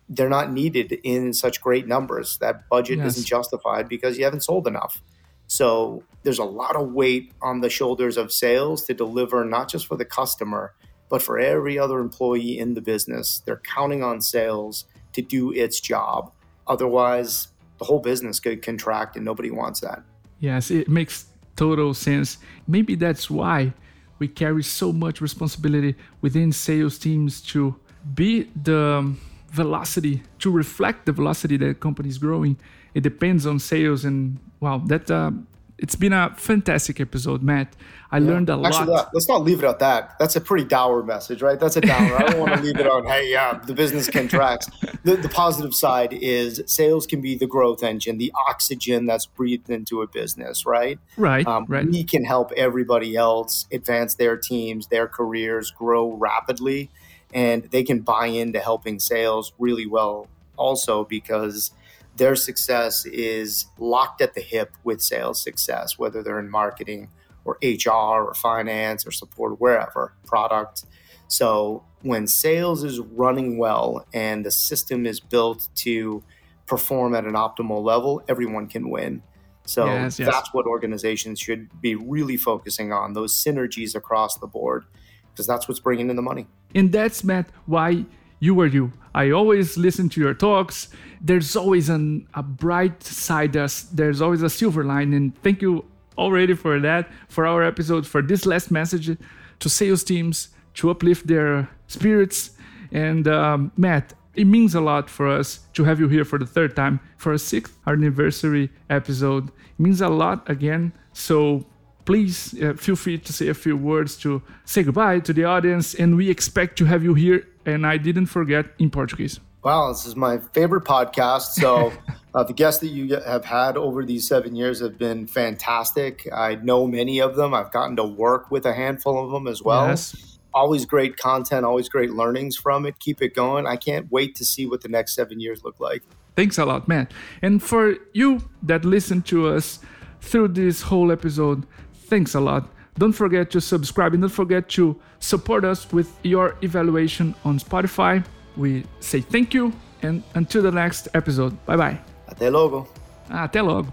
They're 0.09 0.29
not 0.29 0.53
needed 0.53 0.99
in 1.03 1.33
such 1.33 1.61
great 1.61 1.87
numbers. 1.87 2.39
That 2.39 2.69
budget 2.69 2.99
yes. 2.99 3.13
isn't 3.13 3.27
justified 3.27 3.89
because 3.89 4.19
you 4.19 4.25
haven't 4.25 4.43
sold 4.43 4.67
enough. 4.67 5.03
So 5.49 6.05
there's 6.23 6.39
a 6.39 6.45
lot 6.45 6.77
of 6.77 6.93
weight 6.93 7.33
on 7.43 7.61
the 7.61 7.71
shoulders 7.71 8.17
of 8.17 8.33
sales 8.33 8.85
to 8.85 8.95
deliver 8.95 9.45
not 9.45 9.69
just 9.69 9.87
for 9.87 9.97
the 9.97 10.05
customer, 10.05 10.75
but 11.09 11.23
for 11.23 11.39
every 11.39 11.79
other 11.79 11.99
employee 12.01 12.59
in 12.59 12.75
the 12.75 12.81
business. 12.81 13.43
They're 13.45 13.63
counting 13.65 14.03
on 14.05 14.21
sales 14.21 14.85
to 15.15 15.23
do 15.23 15.53
its 15.53 15.81
job. 15.81 16.31
Otherwise, 16.67 17.49
the 17.79 17.85
whole 17.87 18.01
business 18.01 18.41
could 18.41 18.63
contract 18.63 19.17
and 19.17 19.25
nobody 19.25 19.51
wants 19.51 19.81
that. 19.81 20.03
Yes, 20.39 20.71
it 20.71 20.89
makes 20.89 21.27
total 21.57 21.95
sense. 21.95 22.39
Maybe 22.67 22.95
that's 22.95 23.31
why 23.31 23.73
we 24.19 24.29
carry 24.29 24.63
so 24.63 24.93
much 24.93 25.21
responsibility 25.21 25.95
within 26.21 26.53
sales 26.53 26.99
teams 26.99 27.41
to 27.41 27.75
be 28.15 28.51
the 28.63 29.15
velocity, 29.51 30.23
to 30.41 30.51
reflect 30.51 31.07
the 31.07 31.13
velocity 31.13 31.57
that 31.57 31.81
company 31.81 32.09
is 32.09 32.19
growing. 32.19 32.59
It 32.95 33.03
depends 33.03 33.47
on 33.47 33.59
sales 33.59 34.05
and 34.05 34.39
wow, 34.61 34.79
that 34.87 35.11
uh, 35.11 35.31
it's 35.79 35.95
been 35.95 36.13
a 36.13 36.35
fantastic 36.37 37.01
episode, 37.01 37.43
Matt. 37.43 37.75
I 38.11 38.19
yeah. 38.19 38.27
learned 38.27 38.49
a 38.49 38.61
Actually, 38.65 38.87
lot. 38.87 39.11
let's 39.13 39.29
not 39.29 39.43
leave 39.43 39.63
it 39.63 39.67
at 39.67 39.79
that. 39.81 40.19
That's 40.19 40.35
a 40.35 40.41
pretty 40.41 40.65
dour 40.65 41.03
message, 41.03 41.43
right? 41.43 41.61
That's 41.61 41.77
a 41.77 41.81
downer. 41.81 42.17
I 42.17 42.23
don't 42.23 42.41
want 42.41 42.55
to 42.55 42.61
leave 42.65 42.81
it 42.81 42.87
on, 42.87 43.07
hey, 43.07 43.31
yeah, 43.31 43.61
the 43.65 43.75
business 43.75 44.09
contracts. 44.09 44.69
the, 45.05 45.17
the 45.17 45.29
positive 45.29 45.75
side 45.75 46.13
is 46.15 46.63
sales 46.67 47.07
can 47.07 47.21
be 47.21 47.37
the 47.37 47.47
growth 47.47 47.83
engine, 47.83 48.19
the 48.19 48.33
oxygen 48.49 49.07
that's 49.07 49.27
breathed 49.27 49.71
into 49.71 50.03
a 50.03 50.07
business, 50.07 50.65
right? 50.65 50.99
Right. 51.17 51.47
Um, 51.47 51.67
right. 51.69 51.87
We 51.87 52.03
can 52.03 52.25
help 52.25 52.51
everybody 52.57 53.15
else 53.15 53.67
advance 53.71 54.15
their 54.15 54.37
teams, 54.37 54.87
their 54.89 55.07
careers, 55.07 55.71
grow 55.71 56.13
rapidly, 56.13 56.91
and 57.35 57.65
they 57.65 57.85
can 57.85 58.01
buy 58.01 58.27
into 58.27 58.59
helping 58.59 58.99
sales 58.99 59.53
really 59.59 59.87
well 59.87 60.29
also 60.57 61.05
because 61.05 61.73
their 62.19 62.37
success 62.37 63.07
is 63.07 63.67
locked 63.79 64.21
at 64.21 64.35
the 64.35 64.41
hip 64.41 64.73
with 64.85 65.01
sales 65.01 65.43
success, 65.43 65.99
whether 65.99 66.23
they're 66.23 66.39
in 66.39 66.51
marketing 66.51 67.09
or 67.45 67.59
HR 67.63 68.23
or 68.27 68.35
finance 68.35 69.07
or 69.07 69.11
support, 69.11 69.53
or 69.53 69.55
wherever, 69.57 70.13
product. 70.27 70.85
So 71.29 71.85
when 72.03 72.27
sales 72.27 72.85
is 72.85 72.99
running 73.01 73.57
well 73.57 74.07
and 74.13 74.45
the 74.45 74.51
system 74.51 75.07
is 75.07 75.21
built 75.21 75.69
to 75.77 76.23
perform 76.67 77.15
at 77.15 77.25
an 77.25 77.35
optimal 77.35 77.83
level, 77.83 78.23
everyone 78.29 78.67
can 78.67 78.91
win. 78.91 79.23
So 79.65 79.87
yes, 79.87 80.19
yes. 80.19 80.29
that's 80.31 80.53
what 80.53 80.67
organizations 80.67 81.39
should 81.39 81.69
be 81.81 81.95
really 81.95 82.37
focusing 82.37 82.93
on 82.93 83.13
those 83.13 83.33
synergies 83.33 83.95
across 83.95 84.37
the 84.39 84.47
board 84.47 84.85
because 85.31 85.47
that's 85.47 85.69
what's 85.69 85.81
bringing 85.81 86.11
in 86.11 86.17
the 86.17 86.23
money. 86.23 86.47
And 86.75 86.91
that's 86.91 87.23
Matt 87.23 87.49
why 87.67 88.05
you 88.41 88.59
are 88.61 88.67
you. 88.67 88.93
I 89.15 89.31
always 89.31 89.77
listen 89.77 90.09
to 90.11 90.21
your 90.21 90.35
talks. 90.35 90.89
There's 91.21 91.57
always 91.57 91.89
an, 91.89 92.29
a 92.35 92.43
bright 92.43 93.03
side, 93.03 93.53
there's 93.53 94.23
always 94.23 94.43
a 94.43 94.51
silver 94.51 94.85
line. 94.85 95.13
And 95.13 95.37
thank 95.43 95.63
you 95.63 95.85
already 96.17 96.55
for 96.55 96.81
that, 96.81 97.11
for 97.29 97.47
our 97.47 97.63
episode, 97.63 98.07
for 98.07 98.23
this 98.23 98.47
last 98.47 98.71
message 98.71 99.17
to 99.59 99.69
sales 99.69 100.05
teams 100.05 100.49
to 100.75 100.91
uplift 100.91 101.27
their 101.27 101.69
spirits. 101.87 102.51
And 102.93 103.27
um, 103.29 103.73
Matt, 103.77 104.15
it 104.35 104.47
means 104.47 104.75
a 104.75 104.81
lot 104.81 105.11
for 105.11 105.27
us 105.27 105.61
to 105.75 105.85
have 105.85 105.99
you 105.99 106.09
here 106.09 106.25
for 106.25 106.39
the 106.39 106.47
third 106.47 106.77
time 106.77 107.01
for 107.17 107.33
a 107.33 107.39
sixth 107.39 107.77
anniversary 107.87 108.71
episode. 108.89 109.49
It 109.49 109.81
means 109.81 110.01
a 110.01 110.09
lot 110.09 110.49
again. 110.49 110.93
So 111.13 111.67
please 112.05 112.55
uh, 112.63 112.75
feel 112.75 112.97
free 112.97 113.19
to 113.19 113.33
say 113.33 113.49
a 113.49 113.55
few 113.55 113.77
words 113.77 114.17
to 114.19 114.43
say 114.65 114.85
goodbye 114.85 115.21
to 115.21 115.33
the 115.33 115.45
audience. 115.45 115.95
And 115.95 116.17
we 116.17 116.31
expect 116.31 116.79
to 116.79 116.85
have 116.85 117.03
you 117.03 117.15
here 117.15 117.47
and 117.67 117.87
I 117.87 117.97
didn't 117.97 118.27
forget 118.27 118.67
in 118.79 118.91
Portuguese. 118.91 119.41
Wow, 119.65 119.89
this 119.89 120.07
is 120.07 120.15
my 120.15 120.39
favorite 120.53 120.85
podcast. 120.85 121.53
So, 121.53 121.93
uh, 122.35 122.45
the 122.45 122.53
guests 122.53 122.81
that 122.81 122.89
you 122.89 123.17
have 123.17 123.45
had 123.45 123.77
over 123.77 124.05
these 124.05 124.29
seven 124.29 124.55
years 124.55 124.81
have 124.81 124.99
been 124.99 125.27
fantastic. 125.27 126.29
I 126.33 126.55
know 126.57 126.87
many 126.87 127.21
of 127.21 127.35
them. 127.35 127.55
I've 127.55 127.73
gotten 127.73 127.97
to 127.97 128.05
work 128.05 128.51
with 128.51 128.67
a 128.67 128.73
handful 128.73 129.25
of 129.25 129.33
them 129.33 129.49
as 129.49 129.63
well. 129.63 129.89
Yes. 129.89 130.39
Always 130.55 130.87
great 130.87 131.17
content, 131.17 131.65
always 131.65 131.89
great 131.89 132.13
learnings 132.13 132.57
from 132.57 132.87
it. 132.87 132.99
Keep 133.01 133.21
it 133.21 133.35
going. 133.35 133.67
I 133.67 133.77
can't 133.77 134.11
wait 134.11 134.35
to 134.37 134.45
see 134.45 134.65
what 134.67 134.81
the 134.81 134.89
next 134.89 135.15
seven 135.15 135.41
years 135.41 135.63
look 135.65 135.79
like. 135.81 136.03
Thanks 136.37 136.57
a 136.57 136.65
lot, 136.65 136.87
man. 136.87 137.09
And 137.43 137.63
for 137.63 137.97
you 138.13 138.41
that 138.63 138.85
listened 138.85 139.27
to 139.27 139.49
us 139.49 139.81
through 140.21 140.49
this 140.49 140.83
whole 140.83 141.11
episode, 141.11 141.67
thanks 141.93 142.35
a 142.35 142.41
lot. 142.41 142.69
Don't 142.97 143.13
forget 143.13 143.51
to 143.51 143.61
subscribe 143.61 144.15
and 144.15 144.23
don't 144.23 144.31
forget 144.31 144.69
to 144.71 144.99
support 145.19 145.65
us 145.65 145.93
with 145.93 146.17
your 146.23 146.57
evaluation 146.63 147.35
on 147.45 147.59
Spotify. 147.59 148.25
We 148.59 148.85
say 149.01 149.21
thank 149.21 149.55
you 149.55 149.73
and 150.03 150.23
until 150.35 150.63
the 150.63 150.73
next 150.73 151.09
episode. 151.15 151.57
Bye 151.65 151.77
bye. 151.77 151.99
Até 152.29 152.51
logo. 152.51 152.87
Até 153.31 153.63
logo. 153.63 153.93